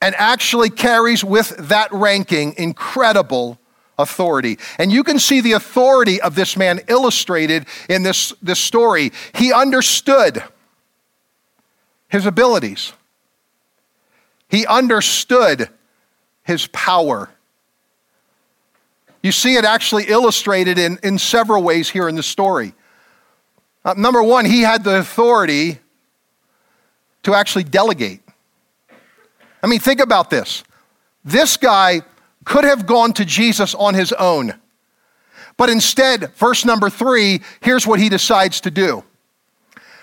and 0.00 0.14
actually 0.16 0.70
carries 0.70 1.24
with 1.24 1.56
that 1.68 1.90
ranking 1.92 2.54
incredible 2.58 3.58
authority. 3.98 4.58
And 4.78 4.92
you 4.92 5.02
can 5.02 5.18
see 5.18 5.40
the 5.40 5.52
authority 5.52 6.20
of 6.20 6.34
this 6.34 6.56
man 6.56 6.80
illustrated 6.88 7.66
in 7.88 8.02
this, 8.02 8.32
this 8.42 8.60
story. 8.60 9.12
He 9.34 9.52
understood 9.52 10.42
his 12.08 12.26
abilities, 12.26 12.92
he 14.48 14.66
understood 14.66 15.68
his 16.44 16.68
power. 16.68 17.30
You 19.22 19.32
see 19.32 19.56
it 19.56 19.64
actually 19.64 20.04
illustrated 20.04 20.78
in, 20.78 21.00
in 21.02 21.18
several 21.18 21.64
ways 21.64 21.88
here 21.88 22.08
in 22.08 22.14
the 22.14 22.22
story. 22.22 22.74
Uh, 23.86 23.94
number 23.96 24.20
one, 24.20 24.44
he 24.44 24.62
had 24.62 24.82
the 24.82 24.98
authority 24.98 25.78
to 27.22 27.34
actually 27.34 27.62
delegate. 27.62 28.20
I 29.62 29.68
mean, 29.68 29.78
think 29.78 30.00
about 30.00 30.28
this. 30.28 30.64
This 31.24 31.56
guy 31.56 32.02
could 32.44 32.64
have 32.64 32.84
gone 32.84 33.12
to 33.12 33.24
Jesus 33.24 33.76
on 33.76 33.94
his 33.94 34.12
own. 34.12 34.54
But 35.56 35.70
instead, 35.70 36.32
verse 36.34 36.64
number 36.64 36.90
three, 36.90 37.42
here's 37.60 37.86
what 37.86 38.00
he 38.00 38.08
decides 38.08 38.60
to 38.62 38.72
do. 38.72 39.04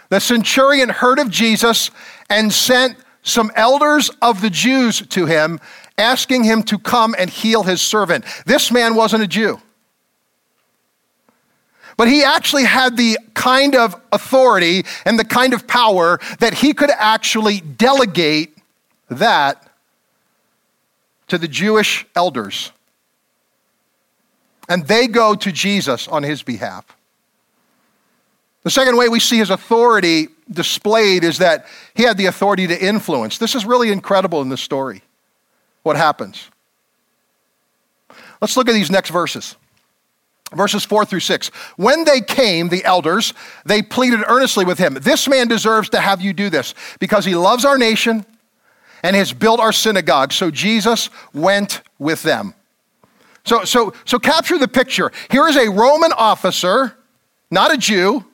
The 0.07 0.21
centurion 0.21 0.87
heard 0.87 1.19
of 1.19 1.29
Jesus 1.29 1.91
and 2.29 2.53
sent 2.53 2.95
some 3.21 3.51
elders 3.53 4.09
of 4.21 4.39
the 4.39 4.49
Jews 4.49 5.05
to 5.07 5.25
him, 5.25 5.59
asking 5.97 6.45
him 6.45 6.63
to 6.63 6.79
come 6.79 7.15
and 7.19 7.29
heal 7.29 7.63
his 7.63 7.81
servant. 7.81 8.23
This 8.45 8.71
man 8.71 8.95
wasn't 8.95 9.23
a 9.23 9.27
Jew. 9.27 9.59
But 11.97 12.07
he 12.07 12.23
actually 12.23 12.63
had 12.63 12.97
the 12.97 13.17
kind 13.33 13.75
of 13.75 13.99
authority 14.11 14.83
and 15.05 15.19
the 15.19 15.25
kind 15.25 15.53
of 15.53 15.67
power 15.67 16.19
that 16.39 16.53
he 16.53 16.73
could 16.73 16.89
actually 16.89 17.59
delegate 17.59 18.57
that 19.09 19.69
to 21.27 21.37
the 21.37 21.47
Jewish 21.47 22.05
elders. 22.15 22.71
And 24.69 24.87
they 24.87 25.07
go 25.07 25.35
to 25.35 25.51
Jesus 25.51 26.07
on 26.07 26.23
his 26.23 26.41
behalf. 26.41 26.85
The 28.63 28.71
second 28.71 28.97
way 28.97 29.09
we 29.09 29.19
see 29.19 29.37
his 29.37 29.49
authority 29.49 30.29
displayed 30.49 31.23
is 31.23 31.39
that 31.39 31.67
he 31.93 32.03
had 32.03 32.17
the 32.17 32.27
authority 32.27 32.65
to 32.67 32.85
influence. 32.85 33.37
This 33.37 33.55
is 33.55 33.65
really 33.65 33.91
incredible 33.91 34.41
in 34.41 34.49
this 34.49 34.61
story. 34.61 35.01
What 35.83 35.97
happens? 35.97 36.49
Let's 38.41 38.55
look 38.55 38.69
at 38.69 38.73
these 38.73 38.89
next 38.89 39.09
verses. 39.09 39.57
Verses 40.55 40.85
4 40.85 41.05
through 41.05 41.21
6. 41.21 41.47
When 41.77 42.03
they 42.05 42.21
came, 42.21 42.69
the 42.69 42.85
elders, 42.85 43.33
they 43.65 43.81
pleaded 43.81 44.21
earnestly 44.27 44.65
with 44.65 44.77
him 44.77 44.95
This 45.01 45.27
man 45.27 45.47
deserves 45.47 45.89
to 45.89 45.99
have 45.99 46.21
you 46.21 46.33
do 46.33 46.49
this 46.49 46.73
because 46.99 47.25
he 47.25 47.35
loves 47.35 47.65
our 47.65 47.77
nation 47.77 48.25
and 49.03 49.15
has 49.15 49.33
built 49.33 49.59
our 49.59 49.73
synagogue. 49.73 50.31
So 50.31 50.49
Jesus 50.49 51.09
went 51.33 51.81
with 51.99 52.23
them. 52.23 52.53
So, 53.45 53.65
so, 53.65 53.93
so 54.05 54.19
capture 54.19 54.57
the 54.57 54.67
picture. 54.67 55.11
Here 55.29 55.47
is 55.47 55.57
a 55.57 55.69
Roman 55.69 56.13
officer, 56.13 56.95
not 57.51 57.73
a 57.73 57.77
Jew, 57.77 58.25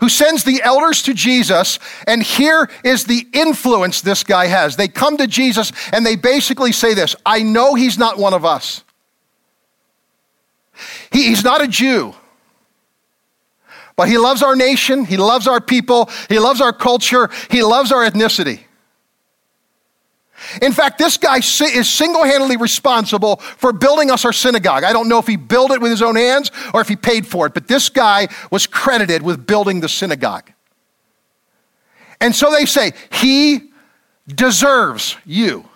who 0.00 0.08
sends 0.08 0.44
the 0.44 0.62
elders 0.62 1.02
to 1.02 1.14
Jesus, 1.14 1.78
and 2.06 2.22
here 2.22 2.68
is 2.84 3.04
the 3.04 3.26
influence 3.32 4.00
this 4.00 4.24
guy 4.24 4.46
has. 4.46 4.76
They 4.76 4.88
come 4.88 5.16
to 5.18 5.26
Jesus 5.26 5.72
and 5.92 6.04
they 6.04 6.16
basically 6.16 6.72
say 6.72 6.94
this 6.94 7.16
I 7.24 7.42
know 7.42 7.74
he's 7.74 7.98
not 7.98 8.18
one 8.18 8.34
of 8.34 8.44
us. 8.44 8.82
He, 11.18 11.24
he's 11.24 11.42
not 11.42 11.60
a 11.60 11.66
Jew. 11.66 12.14
But 13.96 14.08
he 14.08 14.18
loves 14.18 14.40
our 14.44 14.54
nation, 14.54 15.04
he 15.04 15.16
loves 15.16 15.48
our 15.48 15.60
people, 15.60 16.08
he 16.28 16.38
loves 16.38 16.60
our 16.60 16.72
culture, 16.72 17.28
he 17.50 17.64
loves 17.64 17.90
our 17.90 18.08
ethnicity. 18.08 18.60
In 20.62 20.70
fact, 20.70 20.98
this 20.98 21.16
guy 21.16 21.38
is 21.38 21.90
single 21.90 22.22
handedly 22.22 22.56
responsible 22.56 23.38
for 23.38 23.72
building 23.72 24.12
us 24.12 24.24
our 24.24 24.32
synagogue. 24.32 24.84
I 24.84 24.92
don't 24.92 25.08
know 25.08 25.18
if 25.18 25.26
he 25.26 25.34
built 25.34 25.72
it 25.72 25.80
with 25.80 25.90
his 25.90 26.02
own 26.02 26.14
hands 26.14 26.52
or 26.72 26.80
if 26.80 26.88
he 26.88 26.94
paid 26.94 27.26
for 27.26 27.46
it, 27.46 27.54
but 27.54 27.66
this 27.66 27.88
guy 27.88 28.28
was 28.52 28.68
credited 28.68 29.22
with 29.22 29.44
building 29.44 29.80
the 29.80 29.88
synagogue. 29.88 30.52
And 32.20 32.32
so 32.32 32.52
they 32.52 32.64
say, 32.64 32.92
he 33.10 33.72
deserves 34.28 35.16
you 35.26 35.68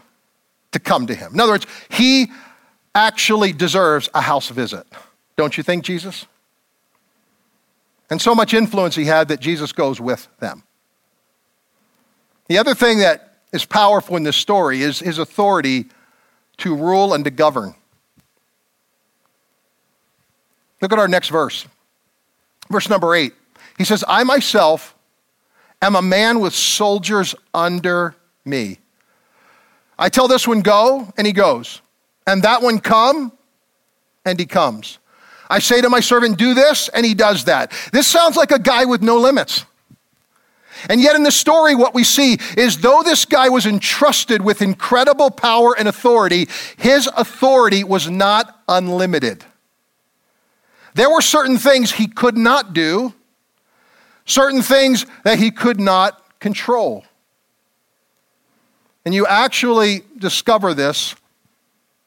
to 0.71 0.79
come 0.79 1.09
to 1.09 1.15
him. 1.17 1.35
In 1.35 1.41
other 1.41 1.51
words, 1.51 1.67
he 1.89 2.31
actually 2.95 3.53
deserves 3.53 4.09
a 4.15 4.21
house 4.21 4.49
visit. 4.49 4.87
Don't 5.37 5.57
you 5.57 5.63
think, 5.63 5.85
Jesus? 5.85 6.27
And 8.11 8.21
so 8.21 8.35
much 8.35 8.53
influence 8.53 8.95
he 8.95 9.07
had 9.07 9.29
that 9.29 9.41
Jesus 9.41 9.73
goes 9.73 10.01
with 10.01 10.29
them. 10.39 10.65
The 12.49 12.59
other 12.59 12.75
thing 12.75 12.99
that 12.99 13.39
is 13.53 13.65
powerful 13.65 14.17
in 14.17 14.23
this 14.23 14.37
story 14.37 14.83
is 14.83 14.99
his 14.99 15.19
authority 15.19 15.87
to 16.59 16.77
rule 16.77 17.15
and 17.15 17.25
to 17.25 17.31
govern. 17.31 17.75
Look 20.81 20.93
at 20.93 20.99
our 20.99 21.09
next 21.09 21.29
verse. 21.29 21.67
Verse 22.71 22.89
number 22.89 23.15
eight. 23.15 23.33
He 23.79 23.85
says, 23.85 24.05
I 24.07 24.25
myself 24.25 24.95
am 25.81 25.97
a 25.97 26.03
man 26.03 26.41
with 26.41 26.55
soldiers 26.55 27.35
under 27.55 28.15
me. 28.45 28.79
I 29.99 30.09
tell 30.09 30.29
this 30.29 30.47
one, 30.47 30.61
go, 30.61 31.13
and 31.17 31.27
he 31.27 31.33
goes. 31.33 31.81
And 32.27 32.43
that 32.43 32.63
one, 32.63 32.81
come, 32.81 33.33
and 34.25 34.39
he 34.39 34.47
comes. 34.47 34.99
I 35.53 35.59
say 35.59 35.83
to 35.83 35.91
my 35.91 36.01
servant, 36.01 36.39
do 36.39 36.55
this, 36.55 36.89
and 36.89 37.05
he 37.05 37.13
does 37.13 37.45
that. 37.45 37.73
This 37.93 38.07
sounds 38.07 38.39
like 38.39 38.53
a 38.53 38.59
guy 38.59 38.87
with 38.87 39.03
no 39.03 39.19
limits. 39.19 39.67
And 40.89 40.99
yet, 40.99 41.15
in 41.15 41.25
the 41.25 41.31
story, 41.31 41.75
what 41.75 41.95
we 41.95 42.05
see 42.05 42.39
is 42.57 42.79
though 42.79 43.03
this 43.05 43.27
guy 43.27 43.51
was 43.51 43.67
entrusted 43.67 44.41
with 44.41 44.63
incredible 44.63 45.31
power 45.31 45.77
and 45.79 45.87
authority, 45.87 46.49
his 46.79 47.07
authority 47.19 47.85
was 47.85 48.09
not 48.09 48.63
unlimited. 48.67 49.45
There 50.95 51.11
were 51.11 51.21
certain 51.21 51.59
things 51.59 51.93
he 51.93 52.09
could 52.09 52.37
not 52.37 52.73
do, 52.73 53.13
certain 54.25 54.63
things 54.63 55.05
that 55.23 55.39
he 55.39 55.51
could 55.51 55.79
not 55.79 56.41
control. 56.41 57.05
And 59.05 59.15
you 59.15 59.27
actually 59.27 60.03
discover 60.17 60.73
this 60.73 61.15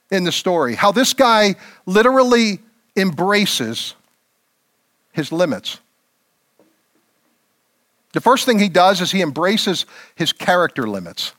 in 0.10 0.24
the 0.24 0.32
story 0.32 0.74
how 0.74 0.92
this 0.92 1.14
guy 1.14 1.56
literally 1.86 2.60
embraces 2.96 3.96
his 5.12 5.32
limits. 5.32 5.80
The 8.14 8.22
first 8.22 8.46
thing 8.46 8.60
he 8.60 8.70
does 8.70 9.02
is 9.02 9.12
he 9.12 9.22
embraces 9.22 9.86
his 10.16 10.32
character 10.32 10.88
limits. 10.88 11.34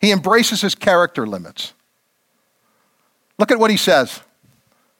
He 0.00 0.10
embraces 0.10 0.62
his 0.62 0.74
character 0.74 1.26
limits. 1.26 1.74
Look 3.38 3.50
at 3.50 3.58
what 3.58 3.70
he 3.70 3.76
says. 3.76 4.20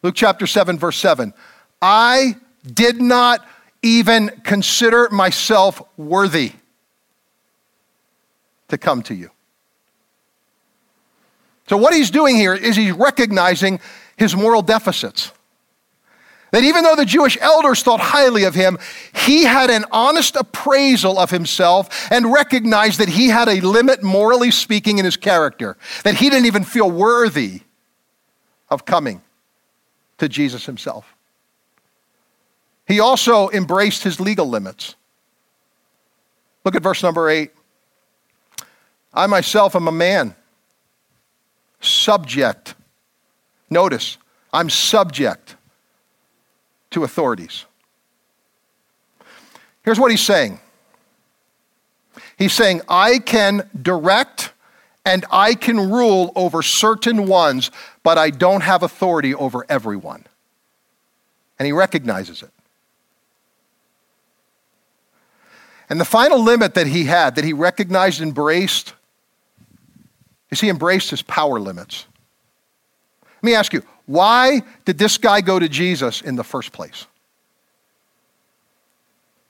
Luke 0.02 0.14
chapter 0.14 0.46
7, 0.46 0.78
verse 0.78 0.98
7. 0.98 1.32
I 1.80 2.36
did 2.70 3.00
not 3.00 3.46
even 3.82 4.28
consider 4.44 5.08
myself 5.10 5.82
worthy 5.96 6.52
to 8.68 8.78
come 8.78 9.02
to 9.04 9.14
you. 9.14 9.30
So, 11.68 11.76
what 11.76 11.94
he's 11.94 12.10
doing 12.10 12.36
here 12.36 12.54
is 12.54 12.76
he's 12.76 12.92
recognizing 12.92 13.80
his 14.22 14.36
moral 14.36 14.62
deficits. 14.62 15.32
That 16.52 16.62
even 16.62 16.84
though 16.84 16.94
the 16.94 17.04
Jewish 17.04 17.36
elders 17.40 17.82
thought 17.82 17.98
highly 17.98 18.44
of 18.44 18.54
him, 18.54 18.78
he 19.14 19.42
had 19.42 19.68
an 19.68 19.84
honest 19.90 20.36
appraisal 20.36 21.18
of 21.18 21.30
himself 21.30 22.10
and 22.12 22.32
recognized 22.32 23.00
that 23.00 23.08
he 23.08 23.28
had 23.28 23.48
a 23.48 23.60
limit, 23.60 24.02
morally 24.02 24.50
speaking, 24.50 24.98
in 24.98 25.04
his 25.04 25.16
character, 25.16 25.76
that 26.04 26.14
he 26.14 26.30
didn't 26.30 26.46
even 26.46 26.62
feel 26.62 26.90
worthy 26.90 27.62
of 28.70 28.84
coming 28.84 29.22
to 30.18 30.28
Jesus 30.28 30.64
himself. 30.66 31.16
He 32.86 33.00
also 33.00 33.48
embraced 33.50 34.04
his 34.04 34.20
legal 34.20 34.46
limits. 34.46 34.94
Look 36.64 36.76
at 36.76 36.82
verse 36.82 37.02
number 37.02 37.28
eight. 37.28 37.50
I 39.12 39.26
myself 39.26 39.74
am 39.74 39.88
a 39.88 39.92
man, 39.92 40.36
subject. 41.80 42.74
Notice, 43.72 44.18
I'm 44.52 44.68
subject 44.70 45.56
to 46.90 47.04
authorities. 47.04 47.64
Here's 49.82 49.98
what 49.98 50.10
he's 50.10 50.20
saying 50.20 50.60
He's 52.36 52.52
saying, 52.52 52.82
I 52.88 53.18
can 53.18 53.68
direct 53.80 54.52
and 55.04 55.24
I 55.30 55.54
can 55.54 55.90
rule 55.90 56.32
over 56.36 56.62
certain 56.62 57.26
ones, 57.26 57.70
but 58.02 58.18
I 58.18 58.30
don't 58.30 58.62
have 58.62 58.82
authority 58.82 59.34
over 59.34 59.64
everyone. 59.68 60.26
And 61.58 61.66
he 61.66 61.72
recognizes 61.72 62.42
it. 62.42 62.50
And 65.88 66.00
the 66.00 66.04
final 66.04 66.42
limit 66.42 66.74
that 66.74 66.86
he 66.86 67.04
had, 67.04 67.34
that 67.34 67.44
he 67.44 67.52
recognized 67.52 68.20
and 68.20 68.28
embraced, 68.28 68.94
is 70.50 70.60
he 70.60 70.68
embraced 70.68 71.10
his 71.10 71.22
power 71.22 71.58
limits. 71.58 72.06
Let 73.42 73.46
me 73.46 73.54
ask 73.54 73.72
you, 73.72 73.82
why 74.06 74.62
did 74.84 74.98
this 74.98 75.18
guy 75.18 75.40
go 75.40 75.58
to 75.58 75.68
Jesus 75.68 76.20
in 76.20 76.36
the 76.36 76.44
first 76.44 76.72
place? 76.72 77.06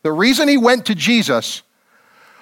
The 0.03 0.13
reason 0.13 0.49
he 0.49 0.57
went 0.57 0.87
to 0.87 0.95
Jesus 0.95 1.63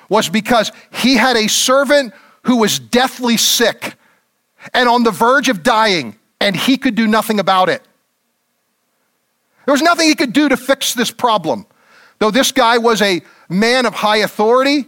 was 0.08 0.28
because 0.28 0.70
he 0.92 1.16
had 1.16 1.36
a 1.36 1.48
servant 1.48 2.14
who 2.42 2.56
was 2.56 2.78
deathly 2.78 3.36
sick 3.36 3.96
and 4.72 4.88
on 4.88 5.02
the 5.02 5.10
verge 5.10 5.48
of 5.48 5.62
dying, 5.62 6.16
and 6.40 6.54
he 6.54 6.76
could 6.76 6.94
do 6.94 7.06
nothing 7.06 7.40
about 7.40 7.68
it. 7.68 7.82
There 9.66 9.72
was 9.72 9.82
nothing 9.82 10.06
he 10.06 10.14
could 10.14 10.32
do 10.32 10.48
to 10.48 10.56
fix 10.56 10.94
this 10.94 11.10
problem. 11.10 11.66
Though 12.18 12.30
this 12.30 12.52
guy 12.52 12.78
was 12.78 13.02
a 13.02 13.22
man 13.48 13.86
of 13.86 13.94
high 13.94 14.18
authority, 14.18 14.86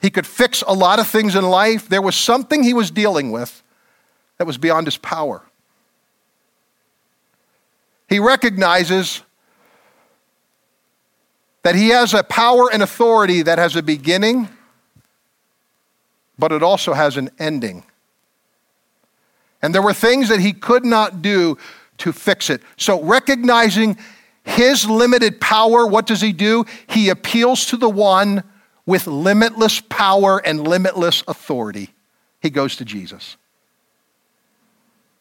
he 0.00 0.10
could 0.10 0.26
fix 0.26 0.62
a 0.66 0.72
lot 0.72 0.98
of 0.98 1.06
things 1.06 1.36
in 1.36 1.44
life. 1.44 1.88
There 1.88 2.02
was 2.02 2.16
something 2.16 2.62
he 2.62 2.74
was 2.74 2.90
dealing 2.90 3.32
with 3.32 3.62
that 4.38 4.46
was 4.46 4.56
beyond 4.56 4.86
his 4.86 4.96
power. 4.96 5.42
He 8.10 8.18
recognizes 8.18 9.22
that 11.62 11.76
he 11.76 11.90
has 11.90 12.12
a 12.12 12.24
power 12.24 12.68
and 12.70 12.82
authority 12.82 13.42
that 13.42 13.58
has 13.58 13.76
a 13.76 13.82
beginning, 13.82 14.48
but 16.36 16.50
it 16.50 16.62
also 16.62 16.92
has 16.92 17.16
an 17.16 17.30
ending. 17.38 17.84
And 19.62 19.72
there 19.72 19.80
were 19.80 19.94
things 19.94 20.28
that 20.28 20.40
he 20.40 20.52
could 20.52 20.84
not 20.84 21.22
do 21.22 21.56
to 21.98 22.12
fix 22.12 22.50
it. 22.50 22.62
So, 22.76 23.00
recognizing 23.00 23.96
his 24.42 24.88
limited 24.88 25.40
power, 25.40 25.86
what 25.86 26.06
does 26.06 26.20
he 26.20 26.32
do? 26.32 26.64
He 26.88 27.10
appeals 27.10 27.66
to 27.66 27.76
the 27.76 27.90
one 27.90 28.42
with 28.86 29.06
limitless 29.06 29.80
power 29.82 30.38
and 30.44 30.66
limitless 30.66 31.22
authority. 31.28 31.90
He 32.40 32.50
goes 32.50 32.74
to 32.76 32.84
Jesus. 32.84 33.36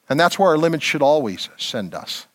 And 0.07 0.19
that's 0.19 0.39
where 0.39 0.49
our 0.49 0.57
limits 0.57 0.85
should 0.85 1.03
always 1.03 1.49
send 1.57 1.93
us. 1.93 2.25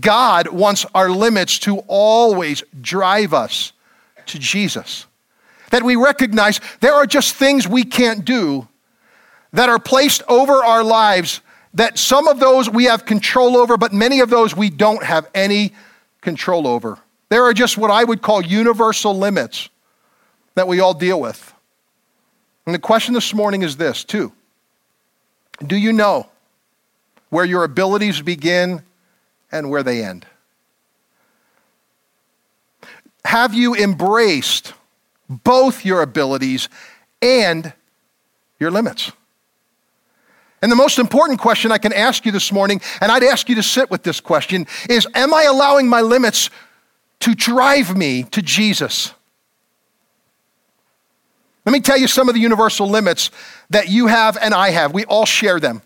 God 0.00 0.48
wants 0.48 0.86
our 0.94 1.10
limits 1.10 1.58
to 1.60 1.78
always 1.86 2.62
drive 2.80 3.34
us 3.34 3.72
to 4.26 4.38
Jesus. 4.38 5.06
That 5.70 5.82
we 5.82 5.96
recognize 5.96 6.60
there 6.80 6.94
are 6.94 7.06
just 7.06 7.34
things 7.34 7.68
we 7.68 7.84
can't 7.84 8.24
do 8.24 8.68
that 9.52 9.68
are 9.68 9.78
placed 9.78 10.22
over 10.28 10.52
our 10.64 10.82
lives, 10.82 11.40
that 11.74 11.98
some 11.98 12.28
of 12.28 12.40
those 12.40 12.68
we 12.68 12.84
have 12.84 13.04
control 13.04 13.56
over, 13.56 13.76
but 13.76 13.92
many 13.92 14.20
of 14.20 14.30
those 14.30 14.56
we 14.56 14.70
don't 14.70 15.02
have 15.02 15.28
any 15.34 15.72
control 16.20 16.66
over. 16.66 16.98
There 17.28 17.44
are 17.44 17.54
just 17.54 17.78
what 17.78 17.90
I 17.90 18.04
would 18.04 18.22
call 18.22 18.44
universal 18.44 19.16
limits 19.16 19.68
that 20.54 20.68
we 20.68 20.80
all 20.80 20.94
deal 20.94 21.20
with. 21.20 21.52
And 22.66 22.74
the 22.74 22.80
question 22.80 23.14
this 23.14 23.34
morning 23.34 23.62
is 23.62 23.76
this, 23.76 24.04
too 24.04 24.32
Do 25.64 25.76
you 25.76 25.92
know 25.92 26.28
where 27.30 27.44
your 27.44 27.64
abilities 27.64 28.20
begin 28.20 28.82
and 29.54 29.70
where 29.70 29.82
they 29.82 30.04
end? 30.04 30.26
Have 33.24 33.54
you 33.54 33.74
embraced 33.74 34.74
both 35.28 35.84
your 35.84 36.02
abilities 36.02 36.68
and 37.22 37.72
your 38.60 38.70
limits? 38.70 39.12
And 40.60 40.70
the 40.70 40.76
most 40.76 40.98
important 40.98 41.40
question 41.40 41.72
I 41.72 41.78
can 41.78 41.92
ask 41.92 42.26
you 42.26 42.32
this 42.32 42.52
morning, 42.52 42.80
and 43.00 43.12
I'd 43.12 43.22
ask 43.22 43.48
you 43.48 43.54
to 43.54 43.62
sit 43.62 43.90
with 43.90 44.02
this 44.02 44.20
question, 44.20 44.66
is 44.90 45.06
Am 45.14 45.32
I 45.32 45.44
allowing 45.44 45.88
my 45.88 46.00
limits 46.00 46.50
to 47.20 47.34
drive 47.34 47.96
me 47.96 48.24
to 48.24 48.42
Jesus? 48.42 49.12
Let 51.64 51.72
me 51.72 51.80
tell 51.80 51.96
you 51.96 52.08
some 52.08 52.28
of 52.28 52.34
the 52.34 52.40
universal 52.40 52.88
limits 52.88 53.30
that 53.70 53.88
you 53.88 54.06
have 54.06 54.36
and 54.36 54.52
I 54.52 54.70
have. 54.70 54.92
We 54.92 55.04
all 55.06 55.24
share 55.24 55.60
them. 55.60 55.80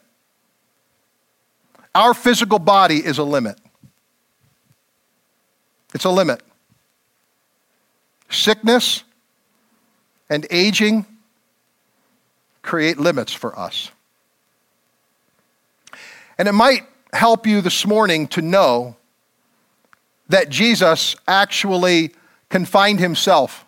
Our 1.98 2.14
physical 2.14 2.60
body 2.60 3.04
is 3.04 3.18
a 3.18 3.24
limit. 3.24 3.58
It's 5.92 6.04
a 6.04 6.10
limit. 6.10 6.40
Sickness 8.30 9.02
and 10.30 10.46
aging 10.48 11.06
create 12.62 13.00
limits 13.00 13.32
for 13.32 13.58
us. 13.58 13.90
And 16.38 16.46
it 16.46 16.52
might 16.52 16.84
help 17.12 17.48
you 17.48 17.60
this 17.60 17.84
morning 17.84 18.28
to 18.28 18.42
know 18.42 18.94
that 20.28 20.50
Jesus 20.50 21.16
actually 21.26 22.12
confined 22.48 23.00
himself 23.00 23.66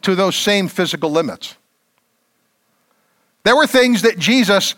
to 0.00 0.14
those 0.14 0.34
same 0.34 0.66
physical 0.66 1.10
limits. 1.10 1.56
There 3.44 3.54
were 3.54 3.66
things 3.66 4.00
that 4.00 4.18
Jesus, 4.18 4.74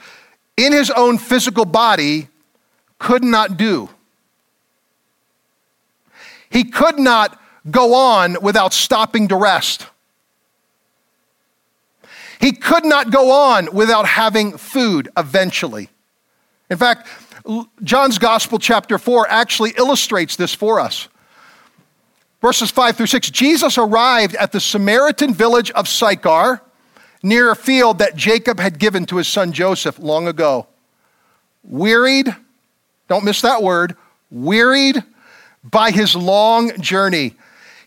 in 0.57 0.73
his 0.73 0.91
own 0.91 1.17
physical 1.17 1.65
body, 1.65 2.27
could 3.01 3.25
not 3.25 3.57
do. 3.57 3.89
He 6.51 6.63
could 6.63 6.99
not 6.99 7.41
go 7.69 7.95
on 7.95 8.37
without 8.41 8.73
stopping 8.73 9.27
to 9.29 9.37
rest. 9.37 9.87
He 12.41 12.53
could 12.53 12.85
not 12.85 13.11
go 13.11 13.33
on 13.33 13.75
without 13.75 14.07
having 14.07 14.57
food 14.57 15.09
eventually. 15.17 15.89
In 16.71 16.79
fact, 16.79 17.09
John's 17.83 18.19
Gospel, 18.19 18.59
chapter 18.59 18.99
4, 18.99 19.29
actually 19.29 19.73
illustrates 19.77 20.37
this 20.37 20.55
for 20.55 20.79
us. 20.79 21.09
Verses 22.41 22.71
5 22.71 22.97
through 22.97 23.07
6 23.07 23.31
Jesus 23.31 23.77
arrived 23.77 24.35
at 24.37 24.53
the 24.53 24.61
Samaritan 24.61 25.35
village 25.35 25.71
of 25.73 25.89
Sychar 25.89 26.63
near 27.23 27.51
a 27.51 27.57
field 27.57 27.99
that 27.99 28.17
Jacob 28.17 28.59
had 28.59 28.79
given 28.79 29.05
to 29.07 29.17
his 29.17 29.29
son 29.29 29.53
Joseph 29.53 29.99
long 29.99 30.27
ago. 30.27 30.67
Wearied, 31.63 32.35
don't 33.11 33.25
miss 33.25 33.43
that 33.43 33.61
word, 33.61 33.97
wearied 34.31 35.03
by 35.65 35.91
his 35.91 36.15
long 36.15 36.81
journey. 36.81 37.35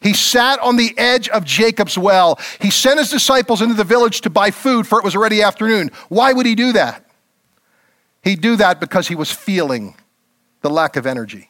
He 0.02 0.14
sat 0.14 0.60
on 0.60 0.76
the 0.76 0.94
edge 0.98 1.30
of 1.30 1.46
Jacob's 1.46 1.98
well. 1.98 2.38
He 2.60 2.70
sent 2.70 3.00
his 3.00 3.10
disciples 3.10 3.62
into 3.62 3.74
the 3.74 3.86
village 3.86 4.20
to 4.22 4.30
buy 4.30 4.52
food, 4.52 4.86
for 4.86 5.00
it 5.00 5.06
was 5.06 5.16
already 5.16 5.42
afternoon. 5.42 5.92
Why 6.10 6.34
would 6.34 6.46
he 6.46 6.56
do 6.56 6.74
that? 6.74 7.06
He'd 8.22 8.42
do 8.42 8.58
that 8.58 8.82
because 8.82 9.08
he 9.08 9.16
was 9.16 9.32
feeling 9.32 9.96
the 10.62 10.70
lack 10.70 10.98
of 10.98 11.06
energy. 11.08 11.50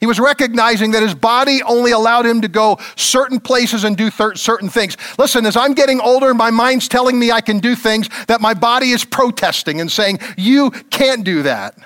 He 0.00 0.06
was 0.06 0.18
recognizing 0.18 0.90
that 0.90 1.04
his 1.04 1.14
body 1.14 1.62
only 1.62 1.92
allowed 1.92 2.26
him 2.26 2.40
to 2.40 2.48
go 2.48 2.78
certain 2.96 3.38
places 3.38 3.84
and 3.84 3.96
do 3.96 4.10
th- 4.10 4.36
certain 4.36 4.68
things. 4.68 4.96
Listen, 5.16 5.46
as 5.46 5.56
I'm 5.56 5.74
getting 5.74 6.00
older, 6.00 6.34
my 6.34 6.50
mind's 6.50 6.88
telling 6.88 7.20
me 7.20 7.30
I 7.30 7.40
can 7.40 7.60
do 7.60 7.76
things 7.76 8.08
that 8.26 8.40
my 8.40 8.52
body 8.52 8.90
is 8.90 9.04
protesting 9.04 9.80
and 9.80 9.90
saying, 9.90 10.18
You 10.36 10.72
can't 10.90 11.22
do 11.22 11.44
that. 11.44 11.78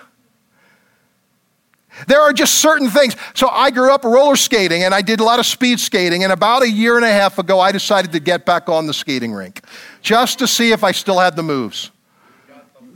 There 2.07 2.21
are 2.21 2.33
just 2.33 2.57
certain 2.57 2.89
things. 2.89 3.17
So 3.35 3.49
I 3.49 3.71
grew 3.71 3.93
up 3.93 4.05
roller 4.05 4.37
skating 4.37 4.85
and 4.85 4.95
I 4.95 5.03
did 5.03 5.21
a 5.21 5.25
lot 5.25 5.39
of 5.39 5.47
speed 5.47 5.81
skating. 5.81 6.25
And 6.25 6.33
about 6.33 6.63
a 6.63 6.71
year 6.71 6.97
and 6.97 7.05
a 7.05 7.13
half 7.13 7.39
ago, 7.39 7.61
I 7.61 7.73
decided 7.73 8.13
to 8.13 8.21
get 8.21 8.45
back 8.45 8.69
on 8.69 8.87
the 8.87 8.95
skating 8.95 9.33
rink 9.33 9.63
just 10.03 10.39
to 10.39 10.47
see 10.47 10.73
if 10.73 10.85
I 10.85 10.93
still 10.93 11.19
had 11.19 11.37
the 11.37 11.43
moves. 11.43 11.91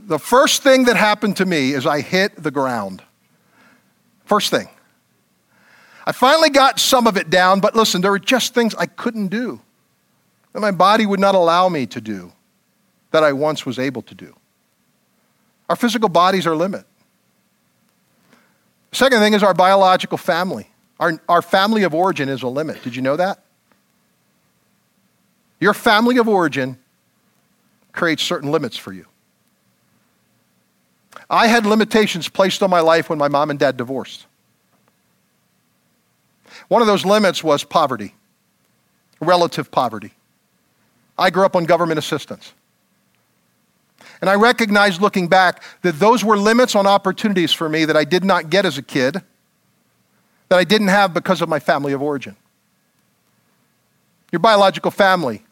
The 0.07 0.19
first 0.19 0.63
thing 0.63 0.85
that 0.85 0.95
happened 0.95 1.37
to 1.37 1.45
me 1.45 1.71
is 1.71 1.85
I 1.85 2.01
hit 2.01 2.41
the 2.41 2.51
ground. 2.51 3.01
First 4.25 4.51
thing. 4.51 4.69
I 6.05 6.11
finally 6.11 6.51
got 6.51 6.79
some 6.79 7.07
of 7.07 7.17
it 7.17 7.31
down, 7.31 7.59
but 7.59 7.75
listen, 7.75 8.01
there 8.01 8.11
were 8.11 8.19
just 8.19 8.53
things 8.53 8.75
I 8.75 8.85
couldn't 8.85 9.27
do 9.27 9.59
that 10.53 10.59
my 10.59 10.71
body 10.71 11.05
would 11.05 11.19
not 11.19 11.35
allow 11.35 11.67
me 11.67 11.85
to 11.87 11.99
do 11.99 12.31
that 13.11 13.23
I 13.23 13.33
once 13.33 13.65
was 13.65 13.79
able 13.79 14.01
to 14.03 14.15
do. 14.15 14.35
Our 15.69 15.75
physical 15.75 16.09
bodies 16.09 16.45
are 16.45 16.55
limit. 16.55 16.85
Second 18.95 19.19
thing 19.19 19.33
is 19.33 19.43
our 19.43 19.53
biological 19.53 20.17
family. 20.17 20.69
Our, 21.01 21.19
our 21.27 21.41
family 21.41 21.83
of 21.83 21.93
origin 21.93 22.29
is 22.29 22.43
a 22.43 22.47
limit. 22.47 22.81
Did 22.81 22.95
you 22.95 23.01
know 23.01 23.17
that? 23.17 23.43
Your 25.59 25.73
family 25.73 26.17
of 26.17 26.29
origin 26.29 26.77
creates 27.91 28.23
certain 28.23 28.51
limits 28.51 28.77
for 28.77 28.93
you. 28.93 29.05
I 31.29 31.47
had 31.47 31.65
limitations 31.65 32.29
placed 32.29 32.63
on 32.63 32.69
my 32.69 32.79
life 32.79 33.09
when 33.09 33.19
my 33.19 33.27
mom 33.27 33.49
and 33.49 33.59
dad 33.59 33.75
divorced. 33.75 34.27
One 36.69 36.81
of 36.81 36.87
those 36.87 37.05
limits 37.05 37.43
was 37.43 37.65
poverty, 37.65 38.15
relative 39.19 39.71
poverty. 39.71 40.13
I 41.17 41.31
grew 41.31 41.43
up 41.43 41.57
on 41.57 41.65
government 41.65 41.99
assistance. 41.99 42.53
And 44.21 44.29
I 44.29 44.35
recognize 44.35 45.01
looking 45.01 45.27
back 45.27 45.63
that 45.81 45.99
those 45.99 46.23
were 46.23 46.37
limits 46.37 46.75
on 46.75 46.87
opportunities 46.87 47.51
for 47.51 47.69
me 47.69 47.85
that 47.85 47.97
I 47.97 48.03
did 48.03 48.23
not 48.23 48.49
get 48.49 48.65
as 48.65 48.77
a 48.77 48.81
kid, 48.81 49.21
that 50.49 50.57
I 50.57 50.63
didn't 50.63 50.87
have 50.87 51.13
because 51.13 51.41
of 51.41 51.49
my 51.49 51.59
family 51.59 51.93
of 51.93 52.01
origin. 52.01 52.35
Your 54.31 54.39
biological 54.39 54.91
family 54.91 55.43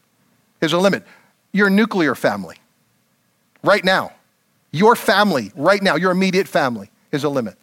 is 0.61 0.73
a 0.73 0.77
limit. 0.77 1.03
Your 1.51 1.69
nuclear 1.69 2.15
family, 2.15 2.57
right 3.63 3.83
now, 3.83 4.11
your 4.71 4.95
family, 4.95 5.51
right 5.55 5.81
now, 5.81 5.95
your 5.95 6.11
immediate 6.11 6.47
family, 6.47 6.89
is 7.11 7.23
a 7.23 7.29
limit. 7.29 7.55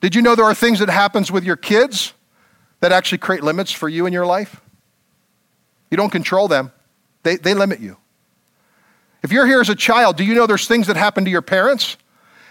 Did 0.00 0.14
you 0.14 0.22
know 0.22 0.34
there 0.34 0.44
are 0.44 0.54
things 0.54 0.80
that 0.80 0.88
happens 0.88 1.30
with 1.30 1.44
your 1.44 1.56
kids 1.56 2.12
that 2.80 2.92
actually 2.92 3.18
create 3.18 3.42
limits 3.42 3.70
for 3.72 3.88
you 3.88 4.06
in 4.06 4.12
your 4.12 4.26
life? 4.26 4.60
You 5.90 5.96
don't 5.96 6.10
control 6.10 6.48
them. 6.48 6.72
They, 7.22 7.36
they 7.36 7.54
limit 7.54 7.80
you. 7.80 7.96
If 9.26 9.32
you're 9.32 9.48
here 9.48 9.60
as 9.60 9.68
a 9.68 9.74
child, 9.74 10.16
do 10.16 10.22
you 10.22 10.36
know 10.36 10.46
there's 10.46 10.68
things 10.68 10.86
that 10.86 10.96
happen 10.96 11.24
to 11.24 11.30
your 11.32 11.42
parents 11.42 11.96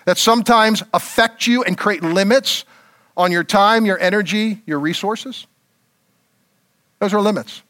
that 0.03 0.17
sometimes 0.17 0.83
affect 0.93 1.47
you 1.47 1.63
and 1.63 1.77
create 1.77 2.03
limits 2.03 2.65
on 3.15 3.31
your 3.31 3.45
time, 3.45 3.85
your 3.85 3.97
energy, 3.97 4.61
your 4.65 4.77
resources? 4.77 5.47
Those 6.99 7.13
are 7.13 7.21
limits. 7.21 7.63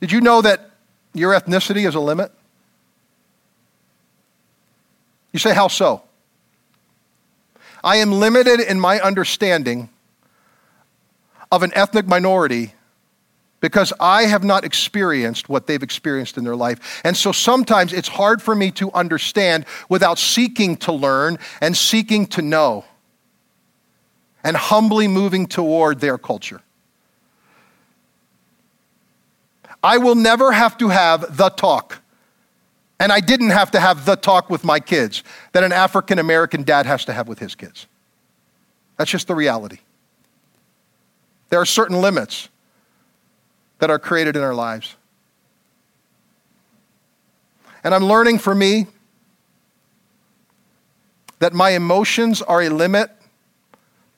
Did 0.00 0.12
you 0.12 0.22
know 0.22 0.40
that 0.40 0.70
your 1.12 1.38
ethnicity 1.38 1.86
is 1.86 1.94
a 1.94 2.00
limit? 2.00 2.32
You 5.30 5.40
say, 5.40 5.52
how 5.52 5.68
so? 5.68 6.04
I 7.84 7.96
am 7.96 8.12
limited 8.12 8.60
in 8.60 8.80
my 8.80 8.98
understanding 8.98 9.90
of 11.52 11.62
an 11.62 11.70
ethnic 11.74 12.06
minority 12.06 12.72
because 13.64 13.94
I 13.98 14.24
have 14.24 14.44
not 14.44 14.62
experienced 14.62 15.48
what 15.48 15.66
they've 15.66 15.82
experienced 15.82 16.36
in 16.36 16.44
their 16.44 16.54
life. 16.54 17.00
And 17.02 17.16
so 17.16 17.32
sometimes 17.32 17.94
it's 17.94 18.08
hard 18.08 18.42
for 18.42 18.54
me 18.54 18.70
to 18.72 18.92
understand 18.92 19.64
without 19.88 20.18
seeking 20.18 20.76
to 20.76 20.92
learn 20.92 21.38
and 21.62 21.74
seeking 21.74 22.26
to 22.26 22.42
know 22.42 22.84
and 24.44 24.54
humbly 24.54 25.08
moving 25.08 25.46
toward 25.46 26.00
their 26.00 26.18
culture. 26.18 26.60
I 29.82 29.96
will 29.96 30.14
never 30.14 30.52
have 30.52 30.76
to 30.76 30.90
have 30.90 31.34
the 31.34 31.48
talk 31.48 32.02
and 33.00 33.10
I 33.10 33.20
didn't 33.20 33.48
have 33.48 33.70
to 33.70 33.80
have 33.80 34.04
the 34.04 34.16
talk 34.16 34.50
with 34.50 34.62
my 34.62 34.78
kids 34.78 35.22
that 35.52 35.64
an 35.64 35.72
African 35.72 36.18
American 36.18 36.64
dad 36.64 36.84
has 36.84 37.06
to 37.06 37.14
have 37.14 37.28
with 37.28 37.38
his 37.38 37.54
kids. 37.54 37.86
That's 38.98 39.10
just 39.10 39.26
the 39.26 39.34
reality. 39.34 39.78
There 41.48 41.62
are 41.62 41.66
certain 41.66 42.02
limits 42.02 42.50
that 43.78 43.90
are 43.90 43.98
created 43.98 44.36
in 44.36 44.42
our 44.42 44.54
lives. 44.54 44.96
And 47.82 47.94
I'm 47.94 48.04
learning 48.04 48.38
for 48.38 48.54
me 48.54 48.86
that 51.38 51.52
my 51.52 51.70
emotions 51.70 52.40
are 52.40 52.62
a 52.62 52.70
limit 52.70 53.10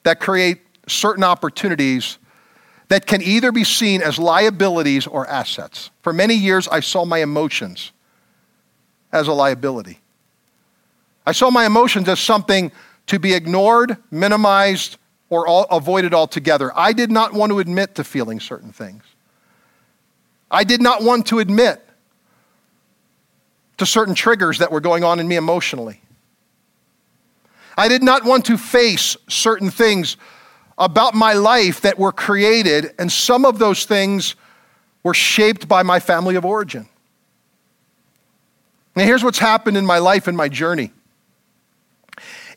that 0.04 0.20
create 0.20 0.60
certain 0.86 1.24
opportunities 1.24 2.18
that 2.88 3.06
can 3.06 3.20
either 3.20 3.50
be 3.50 3.64
seen 3.64 4.00
as 4.00 4.18
liabilities 4.18 5.08
or 5.08 5.26
assets. 5.26 5.90
For 6.02 6.12
many 6.12 6.34
years, 6.34 6.68
I 6.68 6.78
saw 6.78 7.04
my 7.04 7.18
emotions 7.18 7.90
as 9.12 9.26
a 9.26 9.32
liability. 9.32 9.98
I 11.26 11.32
saw 11.32 11.50
my 11.50 11.66
emotions 11.66 12.08
as 12.08 12.20
something 12.20 12.70
to 13.08 13.18
be 13.18 13.34
ignored, 13.34 13.96
minimized, 14.12 14.98
or 15.28 15.48
all, 15.48 15.64
avoided 15.64 16.14
altogether. 16.14 16.70
I 16.76 16.92
did 16.92 17.10
not 17.10 17.32
want 17.32 17.50
to 17.50 17.58
admit 17.58 17.96
to 17.96 18.04
feeling 18.04 18.38
certain 18.38 18.72
things. 18.72 19.02
I 20.50 20.64
did 20.64 20.80
not 20.80 21.02
want 21.02 21.26
to 21.26 21.38
admit 21.38 21.82
to 23.78 23.86
certain 23.86 24.14
triggers 24.14 24.58
that 24.58 24.72
were 24.72 24.80
going 24.80 25.04
on 25.04 25.20
in 25.20 25.28
me 25.28 25.36
emotionally. 25.36 26.00
I 27.76 27.88
did 27.88 28.02
not 28.02 28.24
want 28.24 28.46
to 28.46 28.56
face 28.56 29.16
certain 29.28 29.70
things 29.70 30.16
about 30.78 31.14
my 31.14 31.34
life 31.34 31.82
that 31.82 31.98
were 31.98 32.12
created, 32.12 32.94
and 32.98 33.10
some 33.10 33.44
of 33.44 33.58
those 33.58 33.84
things 33.84 34.34
were 35.02 35.14
shaped 35.14 35.68
by 35.68 35.82
my 35.82 36.00
family 36.00 36.36
of 36.36 36.44
origin. 36.44 36.88
Now, 38.94 39.04
here's 39.04 39.22
what's 39.22 39.38
happened 39.38 39.76
in 39.76 39.84
my 39.84 39.98
life 39.98 40.26
and 40.26 40.36
my 40.36 40.48
journey 40.48 40.90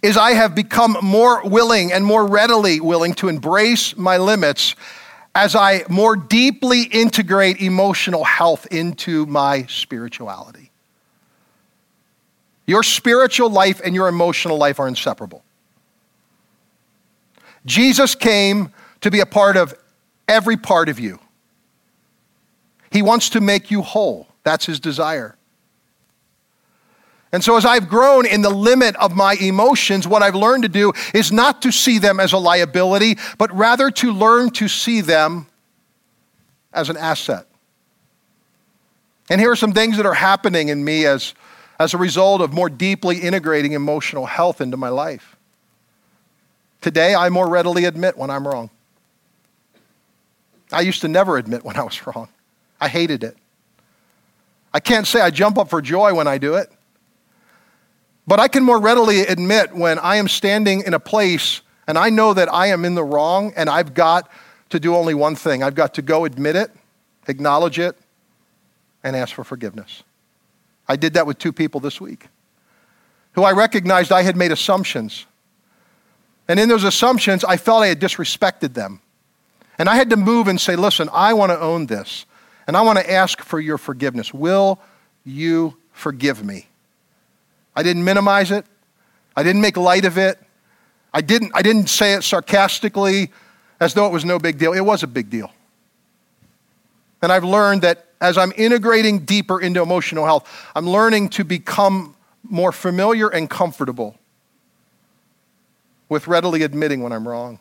is 0.02 0.15
I 0.15 0.32
have 0.32 0.56
become 0.56 0.95
more 1.02 1.41
willing 1.43 1.91
and 1.91 2.06
more 2.06 2.25
readily 2.25 2.80
willing 2.80 3.13
to 3.15 3.28
embrace 3.28 3.97
my 3.97 4.17
limits 4.17 4.75
as 5.39 5.56
I 5.56 5.86
more 5.88 6.17
deeply 6.17 6.84
integrate 6.84 7.62
emotional 7.62 8.25
health 8.25 8.67
into 8.71 9.25
my 9.25 9.65
spirituality. 9.67 10.69
Your 12.65 12.84
spiritual 12.84 13.49
life 13.49 13.80
and 13.82 13.95
your 13.95 14.10
emotional 14.10 14.58
life 14.58 14.82
are 14.82 14.88
inseparable. 14.89 15.41
Jesus 17.65 18.15
came 18.15 18.73
to 18.99 19.10
be 19.10 19.21
a 19.21 19.25
part 19.25 19.56
of 19.56 19.73
every 20.28 20.58
part 20.58 20.89
of 20.89 20.99
you. 20.99 21.19
He 22.91 23.02
wants 23.02 23.30
to 23.30 23.39
make 23.39 23.71
you 23.71 23.82
whole. 23.82 24.28
That's 24.43 24.65
his 24.65 24.82
desire. 24.82 25.38
And 27.31 27.43
so, 27.43 27.57
as 27.57 27.65
I've 27.65 27.89
grown 27.89 28.25
in 28.25 28.41
the 28.41 28.49
limit 28.49 28.95
of 28.95 29.15
my 29.15 29.35
emotions, 29.39 30.07
what 30.07 30.23
I've 30.23 30.35
learned 30.35 30.63
to 30.63 30.69
do 30.69 30.93
is 31.13 31.31
not 31.31 31.61
to 31.61 31.71
see 31.71 31.99
them 31.99 32.19
as 32.19 32.33
a 32.33 32.39
liability, 32.39 33.17
but 33.37 33.55
rather 33.55 33.91
to 33.91 34.11
learn 34.11 34.49
to 34.51 34.67
see 34.67 35.01
them 35.01 35.45
as 36.73 36.89
an 36.89 36.97
asset. 36.97 37.45
And 39.29 39.39
here 39.39 39.51
are 39.51 39.55
some 39.55 39.73
things 39.73 39.97
that 39.97 40.07
are 40.07 40.13
happening 40.13 40.69
in 40.69 40.83
me 40.83 41.05
as, 41.05 41.35
as 41.79 41.93
a 41.93 41.97
result 41.97 42.41
of 42.41 42.51
more 42.51 42.69
deeply 42.69 43.19
integrating 43.19 43.73
emotional 43.73 44.25
health 44.25 44.59
into 44.59 44.75
my 44.75 44.89
life. 44.89 45.35
Today, 46.81 47.13
I 47.13 47.29
more 47.29 47.47
readily 47.47 47.85
admit 47.85 48.17
when 48.17 48.31
I'm 48.31 48.47
wrong. 48.47 48.71
I 50.71 50.81
used 50.81 51.01
to 51.01 51.07
never 51.07 51.37
admit 51.37 51.63
when 51.63 51.77
I 51.77 51.83
was 51.83 52.07
wrong, 52.07 52.29
I 52.81 52.87
hated 52.87 53.23
it. 53.23 53.37
I 54.73 54.79
can't 54.79 55.05
say 55.05 55.21
I 55.21 55.29
jump 55.29 55.59
up 55.59 55.69
for 55.69 55.81
joy 55.81 56.13
when 56.13 56.27
I 56.27 56.39
do 56.39 56.55
it. 56.55 56.71
But 58.27 58.39
I 58.39 58.47
can 58.47 58.63
more 58.63 58.79
readily 58.79 59.21
admit 59.21 59.73
when 59.73 59.99
I 59.99 60.17
am 60.17 60.27
standing 60.27 60.82
in 60.82 60.93
a 60.93 60.99
place 60.99 61.62
and 61.88 61.97
I 61.97 62.10
know 62.10 62.34
that 62.34 62.53
I 62.53 62.67
am 62.67 62.86
in 62.86 62.95
the 62.95 63.03
wrong 63.03 63.53
and 63.55 63.69
I've 63.69 63.93
got 63.93 64.29
to 64.69 64.79
do 64.79 64.95
only 64.95 65.13
one 65.13 65.36
thing 65.36 65.63
I've 65.63 65.75
got 65.75 65.95
to 65.95 66.01
go 66.01 66.25
admit 66.25 66.55
it, 66.55 66.71
acknowledge 67.27 67.79
it, 67.79 67.97
and 69.03 69.15
ask 69.15 69.34
for 69.34 69.43
forgiveness. 69.43 70.03
I 70.88 70.95
did 70.95 71.13
that 71.13 71.25
with 71.25 71.38
two 71.38 71.53
people 71.53 71.79
this 71.79 71.99
week 71.99 72.27
who 73.34 73.43
I 73.43 73.51
recognized 73.51 74.12
I 74.12 74.23
had 74.23 74.36
made 74.36 74.51
assumptions. 74.51 75.25
And 76.47 76.60
in 76.60 76.67
those 76.67 76.84
assumptions, 76.84 77.43
I 77.43 77.58
felt 77.58 77.84
I 77.84 77.88
had 77.88 77.99
disrespected 77.99 78.73
them. 78.73 79.01
And 79.77 79.88
I 79.88 79.95
had 79.95 80.10
to 80.10 80.17
move 80.17 80.47
and 80.47 80.60
say, 80.60 80.75
listen, 80.75 81.10
I 81.13 81.34
want 81.34 81.51
to 81.51 81.60
own 81.60 81.86
this. 81.86 82.25
And 82.67 82.75
I 82.75 82.82
want 82.82 82.99
to 82.99 83.12
ask 83.12 83.41
for 83.41 83.60
your 83.60 83.77
forgiveness. 83.77 84.34
Will 84.34 84.79
you 85.23 85.77
forgive 85.91 86.43
me? 86.43 86.68
I 87.79 87.83
didn't 87.83 88.03
minimize 88.03 88.51
it. 88.51 88.65
I 89.37 89.43
didn't 89.43 89.61
make 89.61 89.77
light 89.77 90.03
of 90.03 90.17
it. 90.17 90.37
I 91.13 91.21
didn't, 91.21 91.53
I 91.55 91.61
didn't 91.61 91.87
say 91.87 92.13
it 92.13 92.25
sarcastically 92.25 93.31
as 93.79 93.93
though 93.93 94.05
it 94.05 94.11
was 94.11 94.25
no 94.25 94.37
big 94.37 94.57
deal. 94.57 94.73
It 94.73 94.81
was 94.81 95.01
a 95.01 95.07
big 95.07 95.29
deal. 95.29 95.49
And 97.21 97.31
I've 97.31 97.45
learned 97.45 97.83
that 97.83 98.07
as 98.19 98.37
I'm 98.37 98.51
integrating 98.57 99.19
deeper 99.19 99.61
into 99.61 99.81
emotional 99.81 100.25
health, 100.25 100.45
I'm 100.75 100.89
learning 100.89 101.29
to 101.29 101.45
become 101.45 102.17
more 102.43 102.73
familiar 102.73 103.29
and 103.29 103.49
comfortable 103.49 104.17
with 106.09 106.27
readily 106.27 106.63
admitting 106.63 107.01
when 107.01 107.13
I'm 107.13 107.25
wrong. 107.25 107.59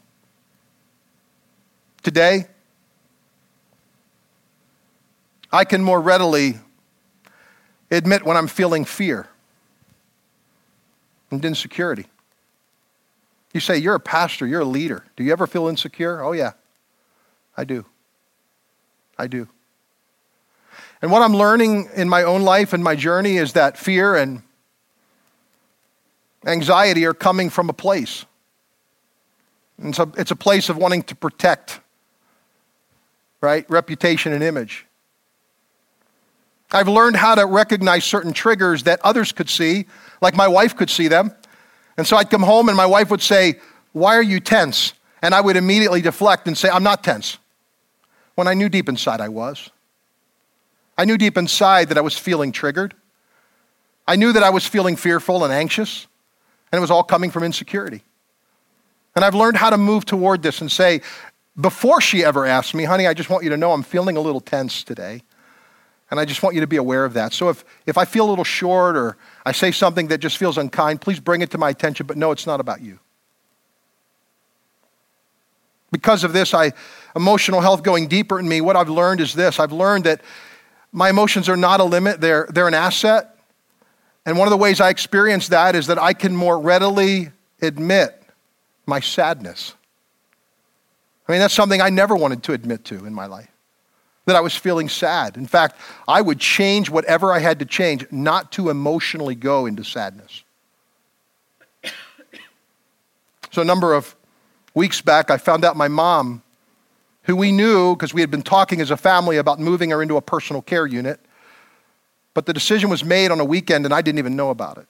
Today, 2.03 2.49
I 5.53 5.65
can 5.65 5.81
more 5.81 6.01
readily 6.01 6.59
admit 7.89 8.25
when 8.25 8.37
I'm 8.37 8.49
feeling 8.49 8.85
fear 8.85 9.29
and 11.31 11.45
insecurity. 11.45 12.07
You 13.53 13.61
say, 13.61 13.79
You're 13.79 13.95
a 13.95 14.01
pastor, 14.01 14.47
you're 14.47 14.61
a 14.61 14.67
leader. 14.67 15.05
Do 15.17 15.25
you 15.25 15.33
ever 15.33 15.47
feel 15.47 15.69
insecure? 15.69 16.23
Oh, 16.23 16.33
yeah, 16.33 16.53
I 17.57 17.65
do. 17.65 17.85
I 19.19 19.27
do. 19.27 19.49
And 21.01 21.13
what 21.13 21.23
I'm 21.23 21.35
learning 21.35 21.91
in 21.95 22.09
my 22.09 22.25
own 22.25 22.43
life 22.43 22.73
and 22.73 22.83
my 22.83 22.97
journey 22.97 23.37
is 23.37 23.53
that 23.53 23.79
fear 23.79 24.17
and 24.17 24.43
anxiety 26.47 27.05
are 27.07 27.15
coming 27.15 27.51
from 27.51 27.69
a 27.69 27.73
place. 27.73 28.25
And 29.81 29.95
so 29.95 30.11
it's 30.17 30.33
a 30.33 30.37
place 30.37 30.69
of 30.69 30.77
wanting 30.77 31.05
to 31.05 31.15
protect, 31.15 31.81
right? 33.41 33.69
Reputation 33.71 34.33
and 34.33 34.43
image. 34.43 34.88
I've 36.71 36.89
learned 36.89 37.17
how 37.17 37.35
to 37.35 37.47
recognize 37.47 38.05
certain 38.05 38.33
triggers 38.33 38.83
that 38.83 39.01
others 39.03 39.33
could 39.33 39.49
see, 39.49 39.87
like 40.21 40.37
my 40.37 40.49
wife 40.49 40.77
could 40.77 40.91
see 40.91 41.09
them. 41.09 41.35
And 41.97 42.07
so 42.07 42.17
I'd 42.17 42.31
come 42.31 42.43
home 42.43 42.69
and 42.69 42.77
my 42.77 42.87
wife 42.87 43.11
would 43.11 43.23
say, 43.23 43.59
Why 43.93 44.17
are 44.17 44.23
you 44.23 44.41
tense? 44.41 44.93
And 45.23 45.35
I 45.35 45.41
would 45.41 45.57
immediately 45.57 46.01
deflect 46.01 46.47
and 46.47 46.57
say, 46.57 46.69
I'm 46.69 46.83
not 46.83 47.03
tense. 47.03 47.39
When 48.35 48.47
I 48.47 48.55
knew 48.55 48.69
deep 48.69 48.89
inside 48.89 49.21
I 49.21 49.29
was. 49.29 49.71
I 50.97 51.05
knew 51.05 51.19
deep 51.19 51.37
inside 51.37 51.89
that 51.89 51.99
I 51.99 52.03
was 52.03 52.17
feeling 52.17 52.53
triggered. 52.53 52.95
I 54.07 54.17
knew 54.17 54.33
that 54.33 54.43
I 54.43 54.51
was 54.51 54.67
feeling 54.67 54.97
fearful 54.97 55.45
and 55.45 55.53
anxious. 55.53 56.07
And 56.71 56.79
it 56.79 56.81
was 56.81 56.91
all 56.91 57.03
coming 57.03 57.31
from 57.31 57.45
insecurity. 57.45 58.03
And 59.17 59.25
I've 59.25 59.35
learned 59.35 59.57
how 59.57 59.71
to 59.71 59.79
move 59.79 60.05
toward 60.05 60.43
this 60.43 60.61
and 60.61 60.71
say, 60.71 61.01
before 61.61 62.01
she 62.01 62.25
ever 62.25 62.47
asked 62.47 62.75
me, 62.75 62.85
honey, 62.85 63.07
I 63.07 63.15
just 63.15 63.31
want 63.31 63.43
you 63.43 63.51
to 63.51 63.57
know 63.57 63.73
I'm 63.73 63.83
feeling 63.83 64.17
a 64.17 64.21
little 64.21 64.41
tense 64.41 64.85
today. 64.85 65.23
And 66.11 66.19
I 66.19 66.25
just 66.25 66.43
want 66.43 66.55
you 66.55 66.63
to 66.63 66.67
be 66.67 66.77
aware 66.77 67.05
of 67.05 67.15
that. 67.15 67.33
So 67.33 67.51
if, 67.51 67.65
if 67.87 67.99
I 67.99 68.05
feel 68.05 68.27
a 68.27 68.31
little 68.31 68.45
short 68.45 68.97
or 68.97 69.17
I 69.45 69.53
say 69.53 69.71
something 69.71 70.09
that 70.09 70.19
just 70.19 70.39
feels 70.39 70.57
unkind, 70.57 71.01
please 71.01 71.21
bring 71.21 71.43
it 71.43 71.51
to 71.51 71.59
my 71.59 71.71
attention, 71.71 72.07
but 72.07 72.17
no, 72.17 72.31
it's 72.31 72.47
not 72.47 72.61
about 72.61 72.81
you. 72.81 72.99
Because 75.91 76.25
of 76.25 76.33
this, 76.33 76.55
I 76.55 76.73
emotional 77.17 77.61
health 77.61 77.83
going 77.83 78.09
deeper 78.09 78.39
in 78.39 78.49
me, 78.49 78.61
what 78.61 78.77
I've 78.77 78.89
learned 78.89 79.21
is 79.21 79.35
this. 79.35 79.59
I've 79.59 79.73
learned 79.73 80.05
that 80.05 80.23
my 80.93 81.11
emotions 81.11 81.49
are 81.49 81.57
not 81.57 81.81
a 81.81 81.85
limit, 81.85 82.21
they're, 82.21 82.49
they're 82.51 82.69
an 82.69 82.75
asset. 82.75 83.37
And 84.25 84.39
one 84.39 84.47
of 84.47 84.51
the 84.51 84.59
ways 84.59 84.81
I 84.81 84.91
experience 84.91 85.49
that 85.49 85.75
is 85.75 85.87
that 85.89 85.99
I 85.99 86.13
can 86.13 86.35
more 86.37 86.59
readily 86.59 87.31
admit 87.61 88.23
my 88.87 89.01
sadness. 89.01 89.75
I 91.27 91.33
mean, 91.33 91.41
that's 91.41 91.55
something 91.55 91.81
I 91.81 91.91
never 91.91 92.17
wanted 92.17 92.43
to 92.45 92.53
admit 92.53 92.85
to 92.87 93.05
in 93.05 93.13
my 93.13 93.27
life 93.27 93.49
that 94.29 94.37
I 94.37 94.41
was 94.41 94.55
feeling 94.55 94.91
sad. 94.91 95.39
In 95.39 95.47
fact, 95.47 95.77
I 96.07 96.21
would 96.21 96.39
change 96.39 96.91
whatever 96.91 97.33
I 97.33 97.39
had 97.39 97.61
to 97.61 97.65
change 97.65 98.05
not 98.11 98.53
to 98.53 98.69
emotionally 98.69 99.35
go 99.35 99.67
into 99.67 99.83
sadness. 99.83 100.45
So, 103.51 103.63
a 103.63 103.65
number 103.65 103.95
of 103.95 104.15
weeks 104.75 105.01
back, 105.01 105.31
I 105.31 105.39
found 105.39 105.65
out 105.65 105.75
my 105.75 105.89
mom, 105.89 106.43
who 107.23 107.35
we 107.35 107.51
knew 107.51 107.97
because 107.97 108.13
we 108.13 108.21
had 108.21 108.31
been 108.31 108.43
talking 108.43 108.83
as 108.83 108.91
a 108.91 108.97
family 108.97 109.39
about 109.39 109.59
moving 109.59 109.89
her 109.89 110.03
into 110.03 110.19
a 110.19 110.21
personal 110.21 110.61
care 110.61 110.87
unit, 110.87 111.19
but 112.35 112.45
the 112.45 112.53
decision 112.53 112.91
was 112.91 113.03
made 113.03 113.31
on 113.31 113.41
a 113.41 113.45
weekend 113.47 113.87
and 113.87 113.95
I 113.95 114.03
didn't 114.03 114.19
even 114.19 114.37
know 114.37 114.51
about 114.51 114.77
it. 114.77 114.87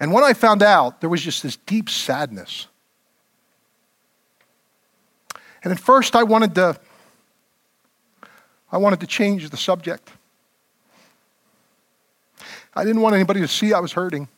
And 0.00 0.14
when 0.14 0.24
I 0.24 0.32
found 0.32 0.62
out, 0.62 1.02
there 1.02 1.10
was 1.10 1.20
just 1.20 1.42
this 1.42 1.56
deep 1.56 1.90
sadness. 1.90 2.68
And 5.62 5.74
at 5.74 5.78
first, 5.78 6.16
I 6.16 6.22
wanted 6.22 6.54
to 6.54 6.80
I 8.76 8.78
wanted 8.78 9.00
to 9.00 9.06
change 9.06 9.48
the 9.48 9.56
subject. 9.56 10.10
I 12.74 12.84
didn't 12.84 13.00
want 13.00 13.14
anybody 13.14 13.40
to 13.40 13.48
see 13.48 13.72
I 13.72 13.80
was 13.80 13.92
hurting, 13.92 14.28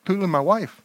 including 0.00 0.30
my 0.30 0.40
wife. 0.40 0.80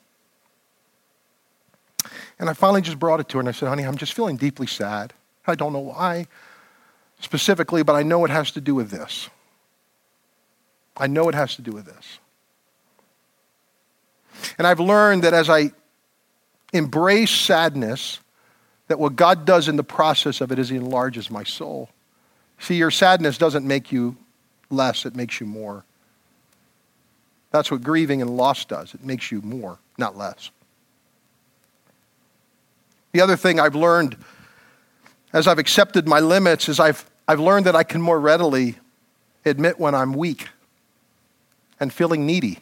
And 2.38 2.49
I 2.49 2.53
finally 2.53 2.82
just 2.82 2.99
brought 2.99 3.21
it 3.21 3.29
to 3.29 3.38
her 3.38 3.39
and 3.39 3.47
I 3.47 3.53
said, 3.53 3.69
honey, 3.69 3.84
I'm 3.84 3.95
just 3.95 4.12
feeling 4.12 4.36
deeply 4.36 4.67
sad. 4.67 5.13
I 5.47 5.55
don't 5.55 5.71
know 5.71 5.79
why 5.79 6.27
specifically, 7.21 7.84
but 7.84 7.95
I 7.95 8.03
know 8.03 8.25
it 8.25 8.32
has 8.32 8.51
to 8.51 8.60
do 8.60 8.75
with 8.75 8.91
this. 8.91 9.29
I 10.97 11.08
know 11.08 11.29
it 11.29 11.36
has 11.36 11.55
to 11.55 11.62
do 11.62 11.71
with 11.71 11.86
this. 11.86 12.19
And 14.58 14.67
I've 14.67 14.82
learned 14.82 15.23
that 15.23 15.34
as 15.34 15.49
I 15.49 15.71
embrace 16.73 17.32
sadness, 17.32 18.19
that 18.89 18.99
what 18.99 19.15
God 19.15 19.45
does 19.45 19.69
in 19.69 19.77
the 19.77 19.86
process 19.86 20.41
of 20.41 20.51
it 20.51 20.60
is 20.60 20.67
He 20.67 20.75
enlarges 20.75 21.32
my 21.32 21.45
soul. 21.45 21.88
See, 22.60 22.76
your 22.76 22.91
sadness 22.91 23.38
doesn't 23.38 23.65
make 23.65 23.91
you 23.91 24.17
less, 24.69 25.06
it 25.06 25.15
makes 25.15 25.39
you 25.39 25.48
more. 25.48 25.84
That's 27.52 27.72
what 27.72 27.82
grieving 27.82 28.22
and 28.22 28.38
loss 28.38 28.65
does. 28.65 28.93
It 28.93 29.04
makes 29.04 29.32
you 29.32 29.41
more, 29.41 29.80
not 29.98 30.15
less. 30.15 30.52
The 33.12 33.22
other 33.22 33.36
thing 33.36 33.60
I've 33.60 33.76
learned 33.76 34.17
as 35.34 35.48
I've 35.48 35.60
accepted 35.60 36.08
my 36.08 36.19
limits 36.19 36.69
is 36.69 36.80
I've, 36.80 37.10
I've 37.28 37.39
learned 37.39 37.65
that 37.65 37.76
I 37.76 37.84
can 37.84 38.02
more 38.02 38.19
readily 38.19 38.76
admit 39.45 39.80
when 39.80 39.95
I'm 39.95 40.13
weak 40.13 40.48
and 41.80 41.91
feeling 41.93 42.26
needy. 42.26 42.60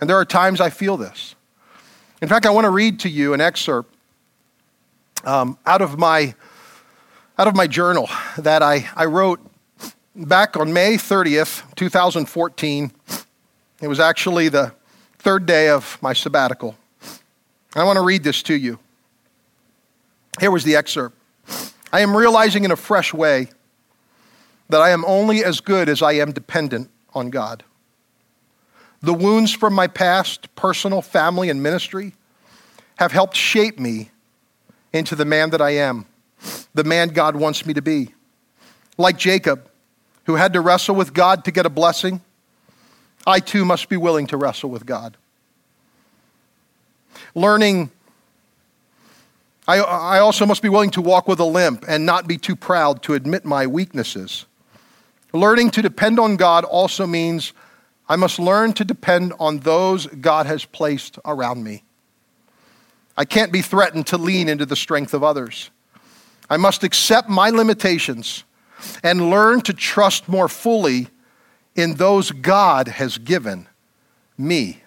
And 0.00 0.08
there 0.08 0.16
are 0.16 0.24
times 0.24 0.60
I 0.60 0.70
feel 0.70 0.96
this. 0.96 1.34
In 2.22 2.28
fact, 2.28 2.46
I 2.46 2.50
want 2.50 2.64
to 2.66 2.70
read 2.70 3.00
to 3.00 3.08
you 3.08 3.32
an 3.34 3.40
excerpt 3.40 3.94
um, 5.24 5.58
out 5.66 5.82
of 5.82 5.98
my 5.98 6.34
out 7.40 7.48
of 7.48 7.56
my 7.56 7.66
journal 7.66 8.06
that 8.36 8.62
I, 8.62 8.86
I 8.94 9.06
wrote 9.06 9.40
back 10.14 10.58
on 10.58 10.74
May 10.74 10.96
30th, 10.96 11.74
2014. 11.74 12.92
It 13.80 13.88
was 13.88 13.98
actually 13.98 14.50
the 14.50 14.74
third 15.16 15.46
day 15.46 15.70
of 15.70 15.96
my 16.02 16.12
sabbatical. 16.12 16.76
I 17.74 17.84
want 17.84 17.96
to 17.96 18.02
read 18.02 18.24
this 18.24 18.42
to 18.42 18.54
you. 18.54 18.78
Here 20.38 20.50
was 20.50 20.64
the 20.64 20.76
excerpt. 20.76 21.16
I 21.90 22.00
am 22.00 22.14
realizing 22.14 22.64
in 22.66 22.72
a 22.72 22.76
fresh 22.76 23.14
way 23.14 23.48
that 24.68 24.82
I 24.82 24.90
am 24.90 25.02
only 25.06 25.42
as 25.42 25.60
good 25.60 25.88
as 25.88 26.02
I 26.02 26.12
am 26.12 26.32
dependent 26.32 26.90
on 27.14 27.30
God. 27.30 27.64
The 29.00 29.14
wounds 29.14 29.50
from 29.50 29.72
my 29.72 29.86
past, 29.86 30.54
personal, 30.56 31.00
family, 31.00 31.48
and 31.48 31.62
ministry 31.62 32.12
have 32.96 33.12
helped 33.12 33.34
shape 33.34 33.78
me 33.78 34.10
into 34.92 35.16
the 35.16 35.24
man 35.24 35.48
that 35.48 35.62
I 35.62 35.70
am 35.70 36.04
the 36.74 36.84
man 36.84 37.08
God 37.08 37.36
wants 37.36 37.66
me 37.66 37.74
to 37.74 37.82
be. 37.82 38.14
Like 38.98 39.18
Jacob, 39.18 39.68
who 40.24 40.36
had 40.36 40.52
to 40.52 40.60
wrestle 40.60 40.94
with 40.94 41.14
God 41.14 41.44
to 41.44 41.50
get 41.50 41.66
a 41.66 41.70
blessing, 41.70 42.20
I 43.26 43.40
too 43.40 43.64
must 43.64 43.88
be 43.88 43.96
willing 43.96 44.26
to 44.28 44.36
wrestle 44.36 44.70
with 44.70 44.86
God. 44.86 45.16
Learning, 47.34 47.90
I, 49.68 49.78
I 49.78 50.18
also 50.20 50.46
must 50.46 50.62
be 50.62 50.68
willing 50.68 50.90
to 50.90 51.02
walk 51.02 51.28
with 51.28 51.38
a 51.40 51.44
limp 51.44 51.84
and 51.86 52.06
not 52.06 52.26
be 52.26 52.38
too 52.38 52.56
proud 52.56 53.02
to 53.04 53.14
admit 53.14 53.44
my 53.44 53.66
weaknesses. 53.66 54.46
Learning 55.32 55.70
to 55.70 55.82
depend 55.82 56.18
on 56.18 56.36
God 56.36 56.64
also 56.64 57.06
means 57.06 57.52
I 58.08 58.16
must 58.16 58.40
learn 58.40 58.72
to 58.74 58.84
depend 58.84 59.32
on 59.38 59.58
those 59.58 60.06
God 60.06 60.46
has 60.46 60.64
placed 60.64 61.18
around 61.24 61.62
me. 61.62 61.84
I 63.16 63.24
can't 63.24 63.52
be 63.52 63.62
threatened 63.62 64.08
to 64.08 64.18
lean 64.18 64.48
into 64.48 64.66
the 64.66 64.74
strength 64.74 65.14
of 65.14 65.22
others. 65.22 65.70
I 66.50 66.56
must 66.56 66.82
accept 66.82 67.28
my 67.28 67.50
limitations 67.50 68.42
and 69.04 69.30
learn 69.30 69.60
to 69.62 69.72
trust 69.72 70.28
more 70.28 70.48
fully 70.48 71.08
in 71.76 71.94
those 71.94 72.32
God 72.32 72.88
has 72.88 73.18
given 73.18 73.68
me 74.36 74.82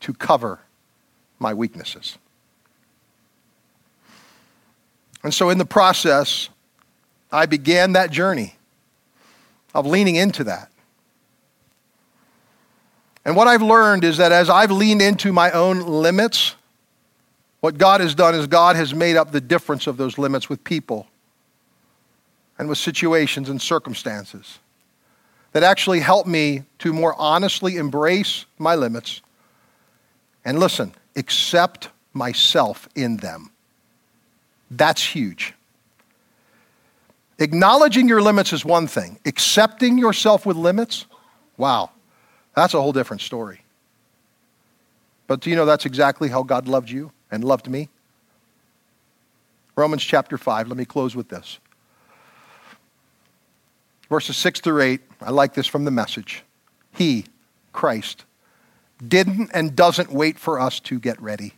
to 0.00 0.14
cover 0.14 0.60
my 1.40 1.52
weaknesses. 1.52 2.16
And 5.24 5.34
so, 5.34 5.50
in 5.50 5.58
the 5.58 5.66
process, 5.66 6.48
I 7.32 7.46
began 7.46 7.92
that 7.94 8.12
journey 8.12 8.54
of 9.74 9.84
leaning 9.84 10.14
into 10.14 10.44
that. 10.44 10.70
And 13.24 13.34
what 13.34 13.48
I've 13.48 13.62
learned 13.62 14.04
is 14.04 14.18
that 14.18 14.32
as 14.32 14.48
I've 14.48 14.70
leaned 14.70 15.02
into 15.02 15.32
my 15.32 15.50
own 15.50 15.80
limits, 15.80 16.54
what 17.60 17.76
God 17.78 18.00
has 18.00 18.14
done 18.14 18.34
is 18.34 18.46
God 18.46 18.76
has 18.76 18.94
made 18.94 19.16
up 19.16 19.32
the 19.32 19.40
difference 19.40 19.86
of 19.86 19.96
those 19.96 20.18
limits 20.18 20.48
with 20.48 20.62
people 20.62 21.08
and 22.58 22.68
with 22.68 22.78
situations 22.78 23.48
and 23.48 23.60
circumstances 23.60 24.58
that 25.52 25.62
actually 25.62 26.00
help 26.00 26.26
me 26.26 26.62
to 26.78 26.92
more 26.92 27.14
honestly 27.18 27.76
embrace 27.76 28.44
my 28.58 28.74
limits 28.74 29.22
and 30.44 30.58
listen, 30.58 30.94
accept 31.16 31.88
myself 32.12 32.88
in 32.94 33.16
them. 33.16 33.50
That's 34.70 35.02
huge. 35.02 35.54
Acknowledging 37.38 38.08
your 38.08 38.20
limits 38.20 38.52
is 38.52 38.64
one 38.64 38.86
thing, 38.86 39.18
accepting 39.24 39.98
yourself 39.98 40.44
with 40.44 40.56
limits, 40.56 41.06
wow, 41.56 41.90
that's 42.54 42.74
a 42.74 42.80
whole 42.80 42.92
different 42.92 43.22
story. 43.22 43.62
But 45.26 45.40
do 45.40 45.50
you 45.50 45.56
know 45.56 45.66
that's 45.66 45.86
exactly 45.86 46.28
how 46.28 46.42
God 46.42 46.68
loved 46.68 46.90
you 46.90 47.12
and 47.30 47.44
loved 47.44 47.68
me? 47.68 47.88
Romans 49.76 50.02
chapter 50.02 50.36
5, 50.36 50.68
let 50.68 50.76
me 50.76 50.84
close 50.84 51.14
with 51.14 51.28
this. 51.28 51.58
Verses 54.08 54.36
6 54.36 54.60
through 54.60 54.82
8, 54.82 55.00
I 55.22 55.30
like 55.30 55.54
this 55.54 55.66
from 55.66 55.84
the 55.84 55.90
message. 55.90 56.42
He, 56.92 57.26
Christ, 57.72 58.24
didn't 59.06 59.50
and 59.54 59.76
doesn't 59.76 60.10
wait 60.10 60.38
for 60.38 60.58
us 60.58 60.80
to 60.80 60.98
get 60.98 61.20
ready. 61.20 61.54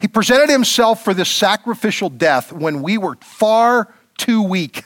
He 0.00 0.08
presented 0.08 0.50
himself 0.50 1.02
for 1.02 1.14
this 1.14 1.28
sacrificial 1.28 2.10
death 2.10 2.52
when 2.52 2.82
we 2.82 2.98
were 2.98 3.16
far 3.20 3.92
too 4.18 4.42
weak 4.42 4.84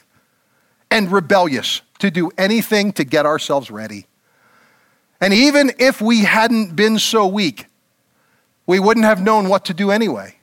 and 0.90 1.10
rebellious 1.10 1.82
to 1.98 2.10
do 2.10 2.30
anything 2.38 2.92
to 2.92 3.04
get 3.04 3.26
ourselves 3.26 3.70
ready. 3.70 4.06
And 5.20 5.32
even 5.32 5.72
if 5.78 6.00
we 6.00 6.24
hadn't 6.24 6.76
been 6.76 6.98
so 6.98 7.26
weak, 7.26 7.66
we 8.66 8.80
wouldn't 8.80 9.06
have 9.06 9.22
known 9.22 9.48
what 9.48 9.66
to 9.66 9.74
do 9.74 9.90
anyway. 9.90 10.36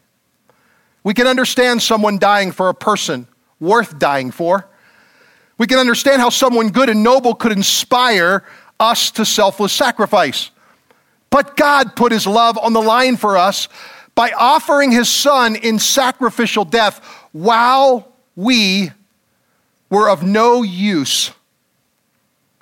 We 1.03 1.13
can 1.13 1.27
understand 1.27 1.81
someone 1.81 2.17
dying 2.17 2.51
for 2.51 2.69
a 2.69 2.73
person 2.73 3.27
worth 3.59 3.99
dying 3.99 4.31
for. 4.31 4.67
We 5.57 5.67
can 5.67 5.77
understand 5.77 6.21
how 6.21 6.29
someone 6.29 6.69
good 6.69 6.89
and 6.89 7.03
noble 7.03 7.35
could 7.35 7.51
inspire 7.51 8.43
us 8.79 9.11
to 9.11 9.25
selfless 9.25 9.73
sacrifice. 9.73 10.51
But 11.29 11.57
God 11.57 11.95
put 11.95 12.11
his 12.11 12.27
love 12.27 12.57
on 12.57 12.73
the 12.73 12.81
line 12.81 13.17
for 13.17 13.37
us 13.37 13.67
by 14.15 14.31
offering 14.31 14.91
his 14.91 15.09
son 15.09 15.55
in 15.55 15.79
sacrificial 15.79 16.65
death 16.65 17.03
while 17.31 18.13
we 18.35 18.91
were 19.89 20.09
of 20.09 20.23
no 20.23 20.63
use 20.63 21.31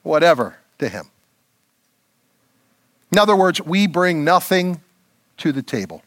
whatever 0.03 0.55
to 0.79 0.89
him. 0.89 1.09
In 3.11 3.19
other 3.19 3.35
words, 3.35 3.61
we 3.61 3.87
bring 3.87 4.23
nothing 4.23 4.81
to 5.41 5.51
the 5.51 5.63
table. 5.63 6.03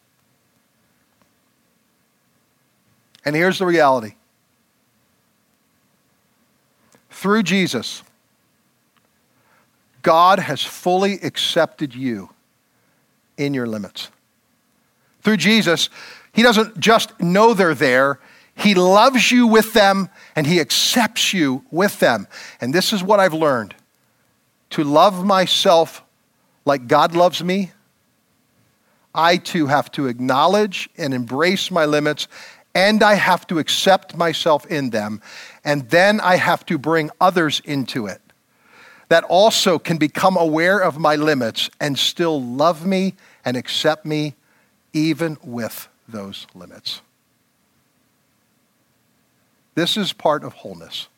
And 3.25 3.35
here's 3.35 3.59
the 3.59 3.67
reality 3.67 4.15
through 7.11 7.43
Jesus, 7.43 8.03
God 10.03 10.39
has 10.39 10.63
fully 10.63 11.15
accepted 11.15 11.95
you 11.95 12.31
in 13.37 13.55
your 13.55 13.67
limits. 13.67 14.09
Through 15.23 15.39
Jesus, 15.39 15.89
He 16.33 16.43
doesn't 16.43 16.79
just 16.79 17.19
know 17.21 17.55
they're 17.55 17.75
there, 17.75 18.21
He 18.55 18.75
loves 18.75 19.33
you 19.33 19.47
with 19.47 19.73
them 19.73 20.11
and 20.37 20.47
He 20.47 20.61
accepts 20.61 21.33
you 21.33 21.65
with 21.71 21.99
them. 21.99 22.29
And 22.61 22.73
this 22.73 22.93
is 22.93 23.03
what 23.03 23.21
I've 23.21 23.35
learned 23.35 23.75
to 24.71 24.85
love 24.85 25.25
myself 25.25 26.03
like 26.65 26.87
God 26.87 27.17
loves 27.17 27.43
me. 27.43 27.73
I 29.15 29.37
too 29.37 29.67
have 29.67 29.91
to 29.93 30.07
acknowledge 30.07 30.89
and 30.97 31.15
embrace 31.15 31.71
my 31.71 31.85
limits, 31.85 32.27
and 32.75 33.03
I 33.03 33.15
have 33.15 33.47
to 33.49 33.59
accept 33.59 34.17
myself 34.17 34.67
in 34.67 34.91
them. 34.91 35.21
And 35.65 35.89
then 35.91 36.21
I 36.21 36.37
have 36.37 36.67
to 36.67 36.79
bring 36.79 37.11
others 37.21 37.61
into 37.65 38.07
it 38.07 38.21
that 39.09 39.25
also 39.25 39.79
can 39.79 39.97
become 39.97 40.37
aware 40.37 40.79
of 40.79 40.99
my 40.99 41.17
limits 41.17 41.71
and 41.81 41.99
still 41.99 42.43
love 42.43 42.87
me 42.87 43.15
and 43.45 43.57
accept 43.57 44.05
me 44.05 44.35
even 44.93 45.37
with 45.43 45.89
those 46.09 46.47
limits. 46.55 47.01
This 49.75 49.97
is 49.97 50.13
part 50.13 50.45
of 50.45 50.53
wholeness. 50.53 51.09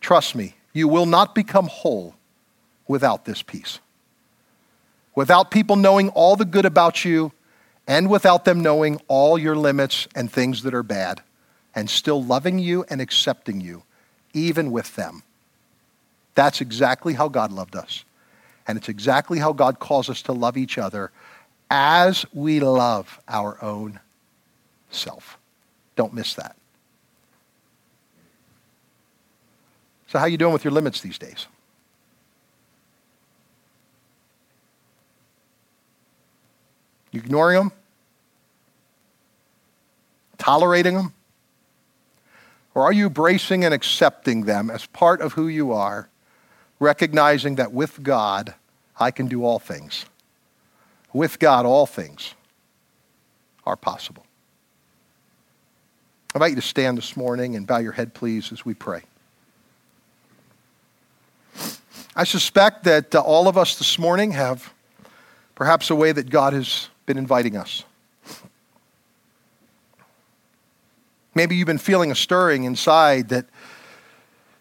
Trust 0.00 0.34
me, 0.34 0.54
you 0.72 0.86
will 0.86 1.06
not 1.06 1.34
become 1.34 1.66
whole 1.66 2.14
without 2.86 3.24
this 3.24 3.42
piece. 3.42 3.78
Without 5.14 5.50
people 5.50 5.76
knowing 5.76 6.08
all 6.10 6.36
the 6.36 6.44
good 6.44 6.64
about 6.66 7.04
you 7.04 7.32
and 7.86 8.10
without 8.10 8.44
them 8.44 8.60
knowing 8.60 9.00
all 9.08 9.38
your 9.38 9.56
limits 9.56 10.08
and 10.14 10.30
things 10.30 10.62
that 10.62 10.74
are 10.74 10.82
bad 10.82 11.22
and 11.74 11.88
still 11.88 12.22
loving 12.22 12.58
you 12.58 12.84
and 12.88 13.00
accepting 13.00 13.60
you, 13.60 13.82
even 14.32 14.70
with 14.70 14.96
them. 14.96 15.22
That's 16.34 16.60
exactly 16.60 17.14
how 17.14 17.28
God 17.28 17.52
loved 17.52 17.76
us. 17.76 18.04
And 18.66 18.78
it's 18.78 18.88
exactly 18.88 19.38
how 19.38 19.52
God 19.52 19.78
calls 19.78 20.08
us 20.08 20.22
to 20.22 20.32
love 20.32 20.56
each 20.56 20.78
other 20.78 21.10
as 21.70 22.24
we 22.32 22.60
love 22.60 23.20
our 23.28 23.62
own 23.62 24.00
self. 24.90 25.38
Don't 25.96 26.14
miss 26.14 26.34
that. 26.34 26.56
So 30.08 30.18
how 30.18 30.26
you 30.26 30.38
doing 30.38 30.52
with 30.52 30.64
your 30.64 30.72
limits 30.72 31.00
these 31.00 31.18
days? 31.18 31.46
You 37.14 37.20
ignoring 37.20 37.58
them? 37.58 37.72
Tolerating 40.36 40.94
them? 40.94 41.12
Or 42.74 42.82
are 42.82 42.92
you 42.92 43.06
embracing 43.06 43.64
and 43.64 43.72
accepting 43.72 44.46
them 44.46 44.68
as 44.68 44.86
part 44.86 45.20
of 45.20 45.34
who 45.34 45.46
you 45.46 45.70
are, 45.70 46.08
recognizing 46.80 47.54
that 47.54 47.72
with 47.72 48.02
God, 48.02 48.54
I 48.98 49.12
can 49.12 49.28
do 49.28 49.44
all 49.44 49.60
things? 49.60 50.06
With 51.12 51.38
God, 51.38 51.64
all 51.66 51.86
things 51.86 52.34
are 53.64 53.76
possible. 53.76 54.26
I 56.34 56.38
invite 56.38 56.50
you 56.50 56.56
to 56.56 56.62
stand 56.62 56.98
this 56.98 57.16
morning 57.16 57.54
and 57.54 57.64
bow 57.64 57.78
your 57.78 57.92
head, 57.92 58.12
please, 58.12 58.50
as 58.50 58.64
we 58.64 58.74
pray. 58.74 59.02
I 62.16 62.24
suspect 62.24 62.82
that 62.84 63.14
uh, 63.14 63.20
all 63.20 63.46
of 63.46 63.56
us 63.56 63.78
this 63.78 64.00
morning 64.00 64.32
have 64.32 64.72
perhaps 65.54 65.90
a 65.90 65.94
way 65.94 66.10
that 66.10 66.28
God 66.28 66.52
has 66.54 66.88
been 67.06 67.18
inviting 67.18 67.56
us. 67.56 67.84
Maybe 71.34 71.56
you've 71.56 71.66
been 71.66 71.78
feeling 71.78 72.10
a 72.12 72.14
stirring 72.14 72.64
inside 72.64 73.28
that 73.30 73.46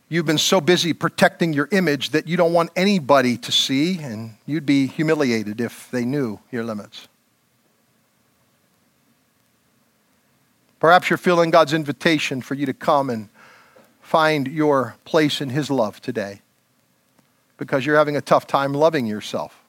you've 0.09 0.25
been 0.25 0.39
so 0.39 0.59
busy 0.59 0.93
protecting 0.93 1.53
your 1.53 1.69
image 1.71 2.09
that 2.09 2.27
you 2.27 2.35
don't 2.35 2.53
want 2.53 2.71
anybody 2.75 3.37
to 3.37 3.51
see, 3.51 3.99
and 3.99 4.35
you'd 4.45 4.65
be 4.65 4.87
humiliated 4.87 5.61
if 5.61 5.89
they 5.91 6.03
knew 6.03 6.39
your 6.51 6.63
limits. 6.63 7.07
Perhaps 10.79 11.09
you're 11.09 11.17
feeling 11.17 11.49
God's 11.49 11.73
invitation 11.73 12.41
for 12.41 12.55
you 12.55 12.65
to 12.65 12.73
come 12.73 13.09
and 13.09 13.29
find 14.01 14.47
your 14.47 14.95
place 15.05 15.39
in 15.39 15.49
His 15.49 15.71
love 15.71 16.01
today 16.01 16.41
because 17.57 17.85
you're 17.85 17.95
having 17.95 18.17
a 18.17 18.21
tough 18.21 18.45
time 18.47 18.73
loving 18.73 19.05
yourself. 19.05 19.62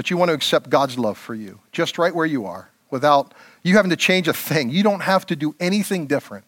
But 0.00 0.08
you 0.08 0.16
want 0.16 0.30
to 0.30 0.32
accept 0.32 0.70
God's 0.70 0.98
love 0.98 1.18
for 1.18 1.34
you, 1.34 1.60
just 1.72 1.98
right 1.98 2.14
where 2.14 2.24
you 2.24 2.46
are, 2.46 2.70
without 2.88 3.34
you 3.62 3.76
having 3.76 3.90
to 3.90 3.96
change 3.96 4.28
a 4.28 4.32
thing. 4.32 4.70
You 4.70 4.82
don't 4.82 5.02
have 5.02 5.26
to 5.26 5.36
do 5.36 5.54
anything 5.60 6.06
different. 6.06 6.46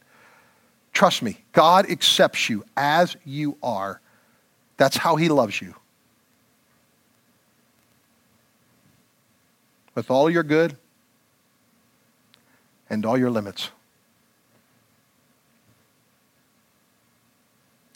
Trust 0.95 1.23
me, 1.23 1.37
God 1.53 1.91
accepts 1.91 2.49
you 2.49 2.65
as 2.79 3.15
you 3.27 3.59
are. 3.63 4.01
That's 4.79 4.97
how 4.97 5.17
He 5.17 5.29
loves 5.29 5.61
you. 5.61 5.75
With 9.95 10.11
all 10.11 10.31
your 10.31 10.45
good 10.45 10.79
and 12.89 13.05
all 13.05 13.19
your 13.19 13.29
limits. 13.29 13.69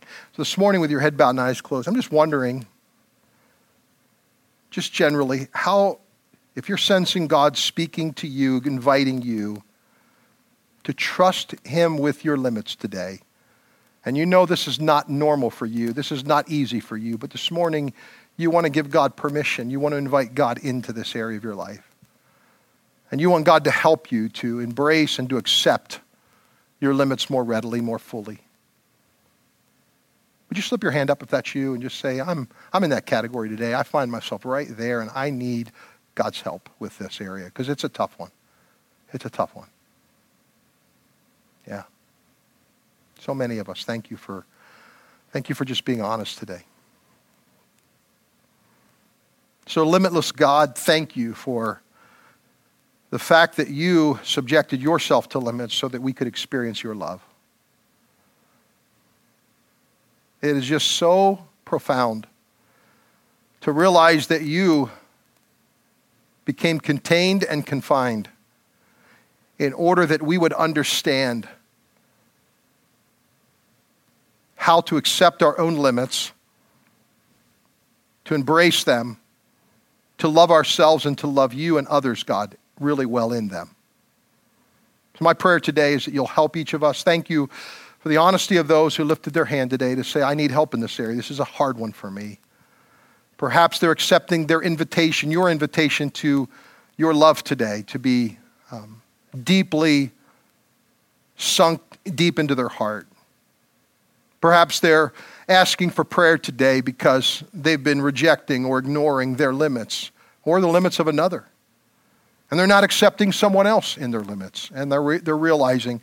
So 0.03 0.09
this 0.37 0.59
morning, 0.59 0.83
with 0.83 0.91
your 0.91 1.01
head 1.01 1.17
bowed 1.17 1.31
and 1.31 1.41
eyes 1.41 1.63
closed, 1.63 1.89
I'm 1.89 1.97
just 1.97 2.13
wondering 2.13 2.67
just 4.77 4.93
generally, 4.93 5.49
how, 5.53 6.01
if 6.55 6.69
you're 6.69 6.77
sensing 6.77 7.29
God 7.29 7.57
speaking 7.57 8.13
to 8.13 8.27
you, 8.27 8.61
inviting 8.63 9.23
you 9.23 9.63
to 10.85 10.93
trust 10.93 11.55
Him 11.67 11.97
with 11.97 12.27
your 12.27 12.37
limits 12.37 12.77
today, 12.77 13.21
And 14.07 14.17
you 14.17 14.25
know 14.25 14.47
this 14.47 14.69
is 14.69 14.81
not 14.81 15.11
normal 15.11 15.51
for 15.51 15.67
you. 15.67 15.93
This 15.93 16.13
is 16.13 16.25
not 16.25 16.49
easy 16.49 16.79
for 16.79 16.97
you. 16.97 17.19
But 17.19 17.31
this 17.31 17.51
morning, 17.51 17.93
you 18.37 18.51
want 18.51 18.65
to 18.65 18.71
give 18.71 18.89
God 18.89 19.17
permission. 19.17 19.69
You 19.69 19.81
want 19.81 19.95
to 19.95 19.97
invite 19.97 20.33
God 20.35 20.59
into 20.59 20.93
this 20.93 21.17
area 21.17 21.37
of 21.37 21.43
your 21.43 21.57
life. 21.57 21.93
And 23.11 23.21
you 23.21 23.29
want 23.29 23.45
God 23.45 23.65
to 23.65 23.71
help 23.73 24.13
you 24.13 24.29
to 24.31 24.61
embrace 24.61 25.19
and 25.19 25.29
to 25.29 25.37
accept 25.37 26.01
your 26.81 26.95
limits 26.95 27.29
more 27.29 27.43
readily, 27.43 27.81
more 27.81 27.99
fully. 27.99 28.39
Would 30.49 30.57
you 30.57 30.63
slip 30.63 30.83
your 30.83 30.93
hand 30.93 31.11
up 31.11 31.23
if 31.23 31.29
that's 31.29 31.55
you 31.55 31.75
and 31.75 31.83
just 31.83 31.99
say, 31.99 32.21
I'm, 32.21 32.49
I'm 32.73 32.85
in 32.85 32.91
that 32.91 33.07
category 33.07 33.49
today. 33.49 33.75
I 33.75 33.83
find 33.83 34.11
myself 34.11 34.45
right 34.45 34.69
there 34.71 35.01
and 35.01 35.11
I 35.15 35.31
need 35.31 35.73
God's 36.15 36.41
help 36.41 36.69
with 36.79 36.97
this 36.99 37.21
area 37.21 37.47
because 37.47 37.69
it's 37.69 37.85
a 37.85 37.89
tough 37.89 38.19
one. 38.19 38.31
It's 39.13 39.25
a 39.25 39.31
tough 39.31 39.55
one. 39.55 39.69
Yeah. 41.67 41.83
So 43.19 43.35
many 43.35 43.59
of 43.59 43.69
us, 43.69 43.85
thank 43.85 44.11
you 44.11 44.17
for 44.17 44.45
thank 45.33 45.49
you 45.49 45.55
for 45.55 45.65
just 45.65 45.85
being 45.85 46.01
honest 46.01 46.39
today. 46.39 46.63
So 49.67 49.85
limitless 49.85 50.33
God, 50.33 50.79
thank 50.79 51.17
you 51.17 51.35
for 51.35 51.83
the 53.11 53.19
fact 53.19 53.57
that 53.57 53.69
you 53.69 54.19
subjected 54.23 54.81
yourself 54.81 55.29
to 55.31 55.39
limits 55.39 55.75
so 55.75 55.89
that 55.89 56.01
we 56.01 56.13
could 56.13 56.29
experience 56.29 56.83
your 56.83 56.95
love. 56.95 57.23
It 60.43 60.57
is 60.57 60.67
just 60.67 60.93
so 60.93 61.47
profound 61.65 62.27
to 63.63 63.73
realize 63.73 64.29
that 64.29 64.43
you 64.43 64.91
became 66.45 66.79
contained 66.79 67.45
and 67.45 67.67
confined 67.67 68.29
in 69.59 69.73
order 69.73 70.07
that 70.07 70.23
we 70.23 70.39
would 70.39 70.53
understand 70.53 71.49
how 74.55 74.81
to 74.83 74.97
accept 74.97 75.43
our 75.43 75.59
own 75.59 75.77
limits, 75.77 76.33
to 78.25 78.35
embrace 78.35 78.85
them, 78.85 79.19
to 80.19 80.29
love 80.29 80.51
ourselves, 80.51 81.07
and 81.07 81.17
to 81.19 81.27
love 81.27 81.55
you 81.55 81.79
and 81.79 81.87
others, 81.89 82.23
God, 82.23 82.57
really 82.81 83.07
well 83.07 83.33
in 83.33 83.49
them. 83.49 83.75
So, 85.19 85.25
my 85.25 85.35
prayer 85.35 85.61
today 85.61 85.95
is 85.95 86.05
that 86.05 86.15
you'll 86.15 86.27
help 86.27 86.57
each 86.57 86.75
of 86.75 86.85
us. 86.85 87.03
Thank 87.03 87.31
you 87.31 87.49
for 88.07 88.11
the 88.11 88.19
honesty 88.19 88.57
of 88.57 88.69
those 88.69 88.95
who 88.95 89.03
lifted 89.03 89.33
their 89.33 89.47
hand 89.47 89.69
today 89.69 89.97
to 89.97 90.05
say, 90.05 90.23
I 90.23 90.35
need 90.35 90.53
help 90.53 90.75
in 90.75 90.79
this 90.79 91.01
area. 91.01 91.17
This 91.17 91.33
is 91.33 91.41
a 91.41 91.45
hard 91.45 91.77
one 91.77 91.91
for 91.91 92.09
me. 92.09 92.39
Perhaps 93.37 93.81
they're 93.81 93.91
accepting 93.91 94.47
their 94.47 94.63
invitation, 94.63 95.33
your 95.33 95.51
invitation 95.51 96.11
to 96.11 96.49
your 96.97 97.13
love 97.13 97.43
today, 97.43 97.83
to 97.89 97.99
be 97.99 98.39
um, 98.71 99.03
deeply 99.43 100.13
sunk 101.37 101.83
deep 102.15 102.39
into 102.39 102.55
their 102.55 102.69
heart. 102.69 103.09
Perhaps 104.41 104.79
they're 104.79 105.13
asking 105.49 105.91
for 105.91 106.05
prayer 106.05 106.39
today 106.39 106.81
because 106.81 107.43
they've 107.53 107.83
been 107.83 108.01
rejecting 108.01 108.65
or 108.65 108.79
ignoring 108.79 109.35
their 109.35 109.53
limits 109.53 110.13
or 110.45 110.61
the 110.61 110.69
limits 110.69 111.01
of 111.01 111.09
another. 111.09 111.45
And 112.53 112.61
they're 112.61 112.69
not 112.69 112.85
accepting 112.85 113.33
someone 113.33 113.67
else 113.67 113.97
in 113.97 114.13
their 114.13 114.21
limits. 114.21 114.71
And 114.73 114.93
they're, 114.93 115.03
re- 115.03 115.19
they're 115.19 115.37
realizing 115.37 116.01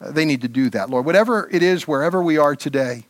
they 0.00 0.24
need 0.24 0.42
to 0.42 0.48
do 0.48 0.70
that. 0.70 0.90
Lord, 0.90 1.06
whatever 1.06 1.48
it 1.50 1.62
is, 1.62 1.88
wherever 1.88 2.22
we 2.22 2.38
are 2.38 2.56
today, 2.56 3.06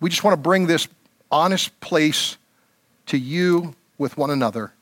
we 0.00 0.10
just 0.10 0.24
want 0.24 0.34
to 0.34 0.40
bring 0.40 0.66
this 0.66 0.88
honest 1.30 1.78
place 1.80 2.36
to 3.06 3.18
you 3.18 3.74
with 3.98 4.16
one 4.16 4.30
another. 4.30 4.72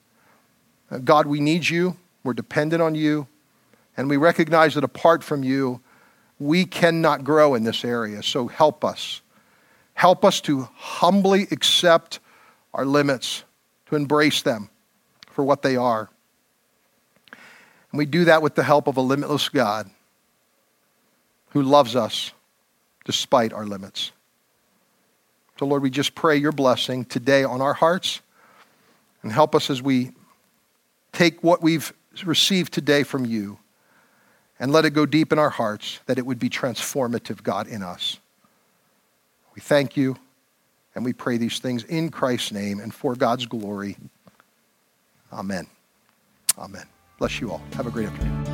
Uh, 0.90 0.98
God, 0.98 1.26
we 1.26 1.40
need 1.40 1.68
you. 1.68 1.96
We're 2.24 2.34
dependent 2.34 2.82
on 2.82 2.94
you. 2.94 3.26
And 3.96 4.08
we 4.08 4.16
recognize 4.16 4.74
that 4.74 4.84
apart 4.84 5.22
from 5.22 5.42
you, 5.44 5.80
we 6.38 6.64
cannot 6.64 7.22
grow 7.22 7.54
in 7.54 7.62
this 7.62 7.84
area. 7.84 8.22
So 8.22 8.48
help 8.48 8.84
us. 8.84 9.20
Help 9.94 10.24
us 10.24 10.40
to 10.42 10.68
humbly 10.74 11.46
accept 11.52 12.18
our 12.72 12.84
limits, 12.84 13.44
to 13.86 13.96
embrace 13.96 14.42
them 14.42 14.68
for 15.30 15.44
what 15.44 15.62
they 15.62 15.76
are. 15.76 16.10
And 17.30 17.98
we 17.98 18.06
do 18.06 18.24
that 18.24 18.42
with 18.42 18.56
the 18.56 18.64
help 18.64 18.88
of 18.88 18.96
a 18.96 19.00
limitless 19.00 19.48
God 19.48 19.88
who 21.55 21.62
loves 21.62 21.96
us 21.96 22.32
despite 23.05 23.52
our 23.52 23.64
limits. 23.64 24.11
So, 25.59 25.66
Lord, 25.66 25.82
we 25.82 25.88
just 25.88 26.14
pray 26.14 26.36
your 26.36 26.52
blessing 26.52 27.05
today 27.05 27.44
on 27.44 27.62
our 27.62 27.74
hearts 27.74 28.20
and 29.22 29.32
help 29.32 29.55
us 29.55 29.70
as 29.70 29.80
we 29.80 30.11
take 31.12 31.42
what 31.44 31.62
we've 31.62 31.92
received 32.24 32.72
today 32.72 33.05
from 33.05 33.24
you 33.24 33.59
and 34.59 34.72
let 34.72 34.84
it 34.84 34.90
go 34.90 35.07
deep 35.07 35.32
in 35.32 35.38
our 35.38 35.50
hearts 35.50 36.00
that 36.07 36.18
it 36.18 36.26
would 36.26 36.40
be 36.40 36.50
transformative, 36.50 37.42
God, 37.42 37.68
in 37.68 37.82
us. 37.82 38.18
We 39.55 39.61
thank 39.61 39.96
you 39.96 40.16
and 40.96 41.05
we 41.05 41.12
pray 41.12 41.36
these 41.36 41.61
things 41.61 41.84
in 41.84 42.11
Christ's 42.11 42.50
name 42.50 42.80
and 42.80 42.92
for 42.92 43.14
God's 43.14 43.46
glory. 43.46 43.96
Amen. 45.32 45.68
Amen. 46.59 46.86
Bless 47.18 47.40
you 47.40 47.52
all. 47.52 47.62
Have 47.74 47.86
a 47.86 47.90
great 47.90 48.09
afternoon. 48.09 48.53